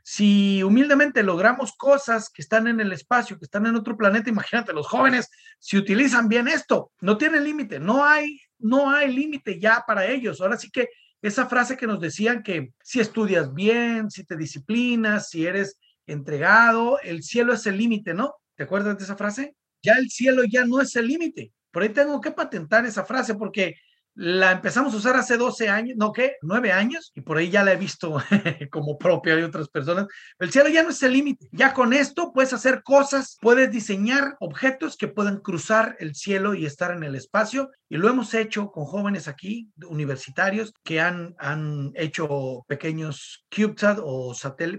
[0.08, 4.72] si humildemente logramos cosas que están en el espacio, que están en otro planeta, imagínate,
[4.72, 9.84] los jóvenes, si utilizan bien esto, no tienen límite, no hay, no hay límite ya
[9.88, 10.41] para ellos.
[10.41, 10.89] Ahora sí que
[11.24, 16.99] esa frase que nos decían que si estudias bien, si te disciplinas, si eres entregado,
[17.01, 18.36] el cielo es el límite, ¿no?
[18.53, 19.56] ¿Te acuerdas de esa frase?
[19.82, 21.51] Ya el cielo ya no es el límite.
[21.72, 23.74] Por ahí tengo que patentar esa frase porque
[24.16, 26.38] la empezamos a usar hace 12 años, no, ¿qué?
[26.41, 28.18] 9 años, y por ahí ya la he visto
[28.72, 30.07] como propia de otras personas.
[30.39, 31.47] El cielo ya no es el límite.
[31.51, 36.66] Ya con esto puedes hacer cosas, puedes diseñar objetos que puedan cruzar el cielo y
[36.66, 37.70] estar en el espacio.
[37.89, 44.34] Y lo hemos hecho con jóvenes aquí, universitarios, que han, han hecho pequeños CubeSat o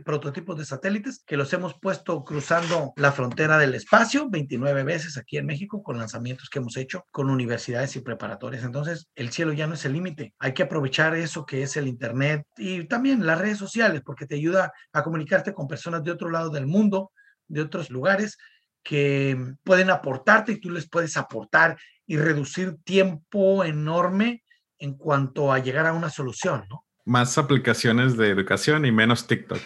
[0.05, 5.37] prototipos de satélites, que los hemos puesto cruzando la frontera del espacio 29 veces aquí
[5.37, 8.65] en México con lanzamientos que hemos hecho con universidades y preparatorias.
[8.65, 10.35] Entonces, el cielo ya no es el límite.
[10.39, 14.35] Hay que aprovechar eso que es el Internet y también las redes sociales, porque te
[14.35, 17.13] ayuda a comunicarte con personas de otro lado del mundo,
[17.49, 18.39] de otros lugares,
[18.83, 24.45] que pueden aportarte y tú les puedes aportar y reducir tiempo enorme
[24.79, 26.85] en cuanto a llegar a una solución, ¿no?
[27.05, 29.61] Más aplicaciones de educación y menos TikTok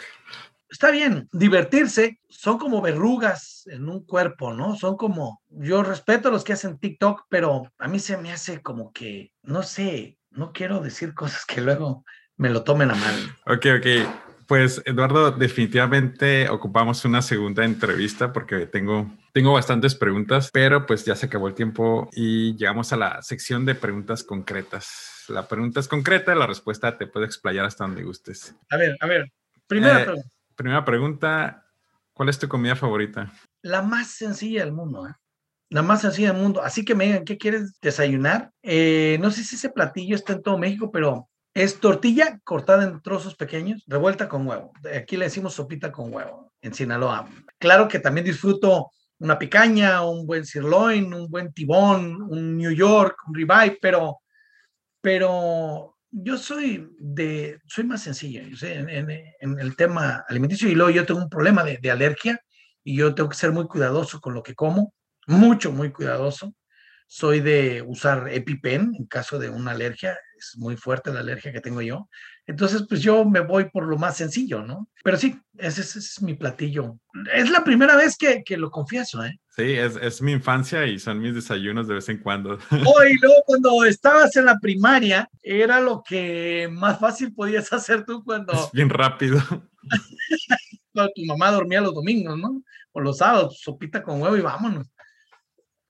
[0.71, 4.77] está bien, divertirse, son como verrugas en un cuerpo, ¿no?
[4.77, 8.62] Son como, yo respeto a los que hacen TikTok, pero a mí se me hace
[8.62, 12.05] como que, no sé, no quiero decir cosas que luego
[12.37, 13.37] me lo tomen a mal.
[13.47, 13.87] Ok, ok.
[14.47, 21.14] Pues Eduardo, definitivamente ocupamos una segunda entrevista porque tengo, tengo bastantes preguntas, pero pues ya
[21.14, 25.25] se acabó el tiempo y llegamos a la sección de preguntas concretas.
[25.29, 28.57] La pregunta es concreta, la respuesta te puede explayar hasta donde gustes.
[28.71, 29.31] A ver, a ver.
[29.68, 30.39] Primera eh, pregunta.
[30.61, 31.65] Primera pregunta,
[32.13, 33.33] ¿cuál es tu comida favorita?
[33.63, 35.15] La más sencilla del mundo, ¿eh?
[35.71, 36.63] La más sencilla del mundo.
[36.63, 38.51] Así que me digan, ¿qué quieres desayunar?
[38.63, 43.01] Eh, no sé si ese platillo está en todo México, pero es tortilla cortada en
[43.01, 44.75] trozos pequeños, revuelta con huevo.
[44.95, 47.27] Aquí le decimos sopita con huevo en Sinaloa.
[47.59, 53.17] Claro que también disfruto una picaña, un buen sirloin, un buen tibón, un New York,
[53.27, 54.19] un ribeye, pero,
[55.01, 61.21] pero yo soy de, soy más sé, en, el tema alimenticio y luego yo tengo
[61.21, 62.41] un problema de, de, alergia
[62.83, 64.95] y yo tengo que ser muy cuidadoso con lo que como,
[65.27, 66.55] mucho, muy cuidadoso.
[67.07, 71.61] Soy de usar EpiPen en caso de una alergia, es muy fuerte la alergia que
[71.61, 72.09] tengo yo.
[72.47, 74.89] Entonces, pues yo me voy por lo más sencillo, ¿no?
[75.03, 76.99] Pero sí, ese, es mi platillo.
[77.35, 79.41] Es la primera vez que, que lo confieso, ¿eh?
[79.61, 82.59] Sí, es, es, mi infancia y son mis desayunos de vez en cuando.
[82.87, 88.07] Oh, y luego cuando estabas en la primaria, era lo que más fácil podías hacer
[88.07, 88.55] tú cuando...
[88.55, 89.39] Es bien rápido.
[90.95, 92.63] cuando tu mamá dormía los domingos, ¿no?
[92.93, 94.91] O los sábados, sopita con huevo y vámonos.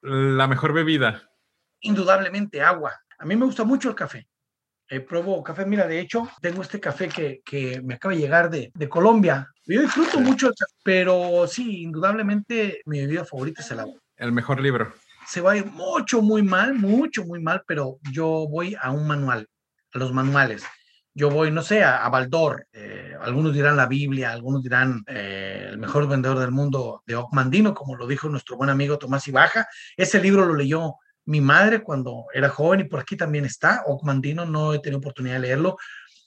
[0.02, 1.30] La mejor bebida.
[1.80, 2.92] Indudablemente agua.
[3.20, 4.26] A mí me gusta mucho el café.
[4.90, 5.64] Eh, pruebo café.
[5.64, 9.48] Mira, de hecho, tengo este café que, que me acaba de llegar de, de Colombia.
[9.64, 13.94] Yo disfruto mucho el café, pero sí, indudablemente mi bebida favorita es el agua.
[14.16, 14.92] El mejor libro.
[15.26, 19.06] Se va a ir mucho, muy mal, mucho, muy mal, pero yo voy a un
[19.06, 19.46] manual,
[19.94, 20.64] a los manuales.
[21.14, 25.66] Yo voy, no sé, a, a Baldor, eh, algunos dirán la Biblia, algunos dirán eh,
[25.70, 29.68] el mejor vendedor del mundo de Ocmandino, como lo dijo nuestro buen amigo Tomás Ibaja.
[29.96, 30.94] Ese libro lo leyó
[31.26, 35.34] mi madre cuando era joven y por aquí también está, Ocmandino, no he tenido oportunidad
[35.34, 35.76] de leerlo,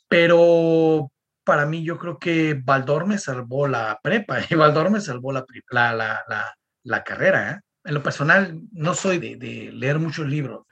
[0.08, 1.12] pero
[1.44, 5.46] para mí yo creo que Baldor me salvó la prepa y Baldor me salvó la,
[5.72, 7.52] la, la, la, carrera.
[7.52, 7.60] ¿eh?
[7.86, 10.66] En lo personal, no soy de, de leer muchos libros.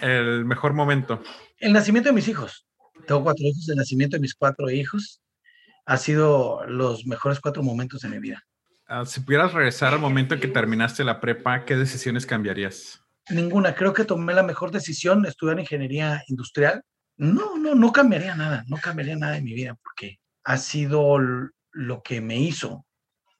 [0.00, 1.22] El mejor momento.
[1.58, 2.66] El nacimiento de mis hijos.
[3.06, 5.20] Tengo cuatro hijos, el nacimiento de mis cuatro hijos
[5.86, 8.42] ha sido los mejores cuatro momentos de mi vida.
[8.88, 13.01] Uh, si pudieras regresar al momento en que terminaste la prepa, ¿qué decisiones cambiarías?
[13.30, 13.74] Ninguna.
[13.74, 16.82] Creo que tomé la mejor decisión, estudiar ingeniería industrial.
[17.16, 21.18] No, no, no cambiaría nada, no cambiaría nada en mi vida porque ha sido
[21.72, 22.84] lo que me hizo.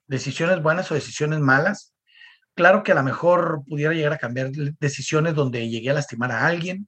[0.07, 1.93] Decisiones buenas o decisiones malas.
[2.55, 6.45] Claro que a lo mejor pudiera llegar a cambiar decisiones donde llegué a lastimar a
[6.45, 6.87] alguien.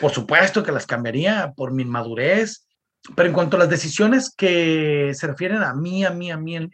[0.00, 2.66] Por supuesto que las cambiaría por mi inmadurez,
[3.14, 6.56] pero en cuanto a las decisiones que se refieren a mí, a mí, a mí,
[6.56, 6.70] en,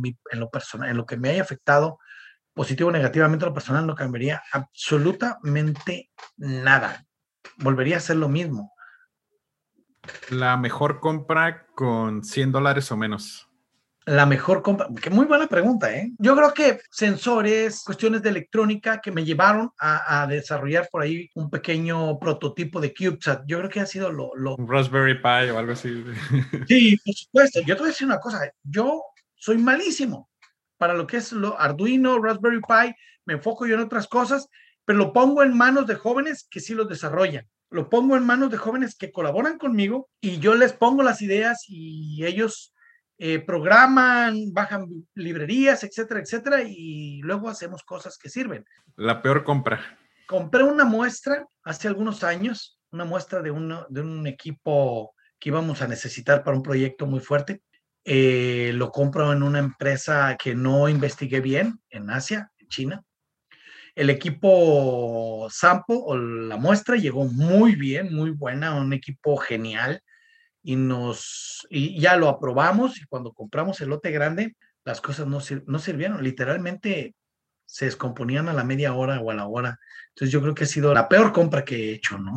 [0.00, 1.98] mi, en, lo personal, en lo que me haya afectado
[2.54, 7.04] positivo o negativamente, lo personal no cambiaría absolutamente nada.
[7.58, 8.72] Volvería a ser lo mismo.
[10.30, 13.46] La mejor compra con 100 dólares o menos.
[14.06, 16.10] La mejor compra, que muy buena pregunta, ¿eh?
[16.18, 21.28] Yo creo que sensores, cuestiones de electrónica que me llevaron a, a desarrollar por ahí
[21.34, 23.44] un pequeño prototipo de CubeSat.
[23.46, 24.56] Yo creo que ha sido lo, lo...
[24.56, 26.02] Un Raspberry Pi o algo así.
[26.66, 27.60] Sí, por supuesto.
[27.60, 28.50] Yo te voy a decir una cosa.
[28.62, 29.02] Yo
[29.36, 30.29] soy malísimo
[30.80, 32.94] para lo que es lo Arduino, Raspberry Pi.
[33.26, 34.48] Me enfoco yo en otras cosas,
[34.86, 38.50] pero lo pongo en manos de jóvenes que sí los desarrollan lo pongo en manos
[38.50, 42.74] de jóvenes que colaboran conmigo y yo les pongo las ideas y ellos
[43.18, 48.64] eh, programan, bajan librerías, etcétera, etcétera, y luego hacemos cosas que sirven.
[48.96, 49.98] La peor compra.
[50.26, 55.80] Compré una muestra hace algunos años, una muestra de, uno, de un equipo que íbamos
[55.80, 57.62] a necesitar para un proyecto muy fuerte.
[58.12, 63.04] Eh, lo compro en una empresa que no investigué bien en Asia, en China
[63.94, 70.02] el equipo Sampo o la muestra llegó muy bien, muy buena, un equipo genial
[70.62, 75.40] y nos y ya lo aprobamos y cuando compramos el lote grande las cosas no,
[75.66, 77.14] no sirvieron, literalmente
[77.66, 79.78] se descomponían a la media hora o a la hora.
[80.08, 82.32] Entonces yo creo que ha sido la peor compra que he hecho, ¿no?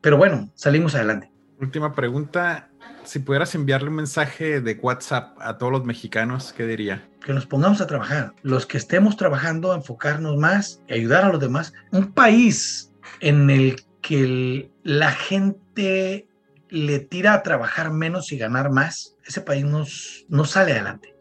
[0.00, 1.32] Pero bueno, salimos adelante.
[1.58, 2.70] Última pregunta,
[3.06, 7.08] si pudieras enviarle un mensaje de WhatsApp a todos los mexicanos, ¿qué diría?
[7.24, 8.34] Que nos pongamos a trabajar.
[8.42, 11.72] Los que estemos trabajando, enfocarnos más y ayudar a los demás.
[11.92, 16.28] Un país en el que la gente
[16.68, 21.14] le tira a trabajar menos y ganar más, ese país nos, no sale adelante.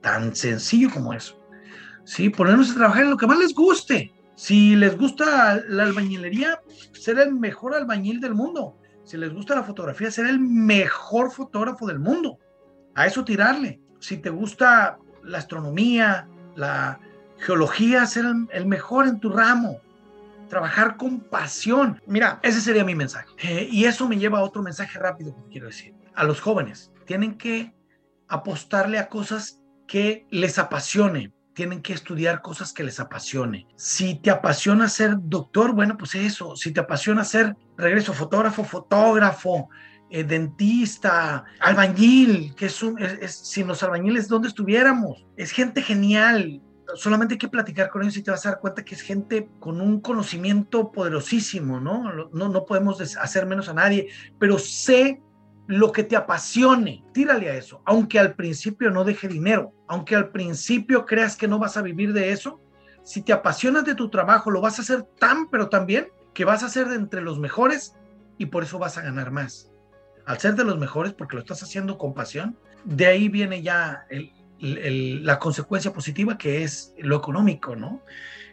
[0.00, 1.40] Tan sencillo como eso.
[2.04, 4.12] Sí, ponernos a trabajar en lo que más les guste.
[4.36, 6.60] Si les gusta la albañilería,
[6.92, 8.76] ser el mejor albañil del mundo
[9.06, 12.40] si les gusta la fotografía, ser el mejor fotógrafo del mundo.
[12.96, 13.80] A eso tirarle.
[14.00, 16.98] Si te gusta la astronomía, la
[17.38, 19.80] geología, ser el, mejor en tu ramo.
[20.48, 22.02] Trabajar con pasión.
[22.06, 23.28] Mira, ese sería mi mensaje.
[23.38, 25.94] Eh, y eso me lleva a otro mensaje rápido que quiero decir.
[26.16, 27.72] A los jóvenes, tienen que
[28.26, 33.66] apostarle a cosas que les apasione, tienen que estudiar cosas que les apasione.
[33.76, 36.54] Si te apasiona ser doctor, bueno, pues eso.
[36.54, 39.70] Si te apasiona ser, regreso, fotógrafo, fotógrafo,
[40.10, 45.24] eh, dentista, albañil, que es, un, es, es, sin los albañiles, ¿dónde estuviéramos?
[45.38, 46.60] Es gente genial.
[46.94, 49.48] Solamente hay que platicar con ellos y te vas a dar cuenta que es gente
[49.58, 52.28] con un conocimiento poderosísimo, ¿no?
[52.34, 55.22] No, no podemos hacer menos a nadie, pero sé
[55.66, 60.30] lo que te apasione, tírale a eso, aunque al principio no deje dinero, aunque al
[60.30, 62.60] principio creas que no vas a vivir de eso,
[63.02, 66.44] si te apasionas de tu trabajo, lo vas a hacer tan, pero tan bien, que
[66.44, 67.96] vas a ser de entre los mejores
[68.38, 69.72] y por eso vas a ganar más.
[70.24, 74.06] Al ser de los mejores, porque lo estás haciendo con pasión, de ahí viene ya
[74.58, 78.02] la consecuencia positiva que es lo económico, ¿no?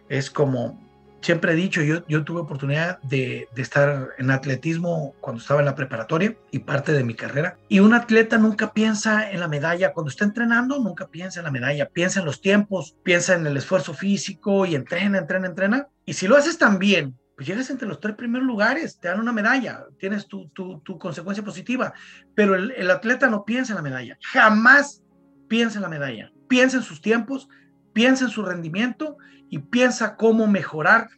[0.09, 0.79] Es como
[1.23, 5.65] siempre he dicho, yo, yo tuve oportunidad de, de, estar en atletismo cuando estaba en
[5.65, 7.57] la preparatoria y parte de mi carrera.
[7.69, 9.93] Y un atleta nunca piensa en la medalla.
[9.93, 11.87] Cuando está entrenando, nunca piensa en la medalla.
[11.87, 15.87] Piensa en los tiempos, piensa en el esfuerzo físico y entrena, entrena, entrena.
[16.05, 19.19] Y si lo haces tan bien, pues llegas entre los tres primeros lugares, te dan
[19.19, 21.93] una medalla, tienes tu, tu, tu consecuencia positiva.
[22.35, 24.17] Pero el, el atleta no piensa en la medalla.
[24.21, 25.01] Jamás
[25.47, 26.31] piensa en la medalla.
[26.49, 27.47] Piensa en sus tiempos,
[27.93, 29.17] piensa en su rendimiento
[29.49, 31.09] y piensa cómo mejorar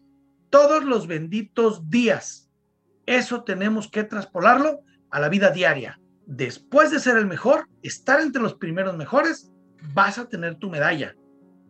[0.49, 2.49] todos los benditos días
[3.05, 5.99] Eso tenemos que traspolarlo a la vida diaria.
[6.25, 9.51] Después de ser el mejor, estar entre los primeros mejores,
[9.93, 11.15] vas a tener tu medalla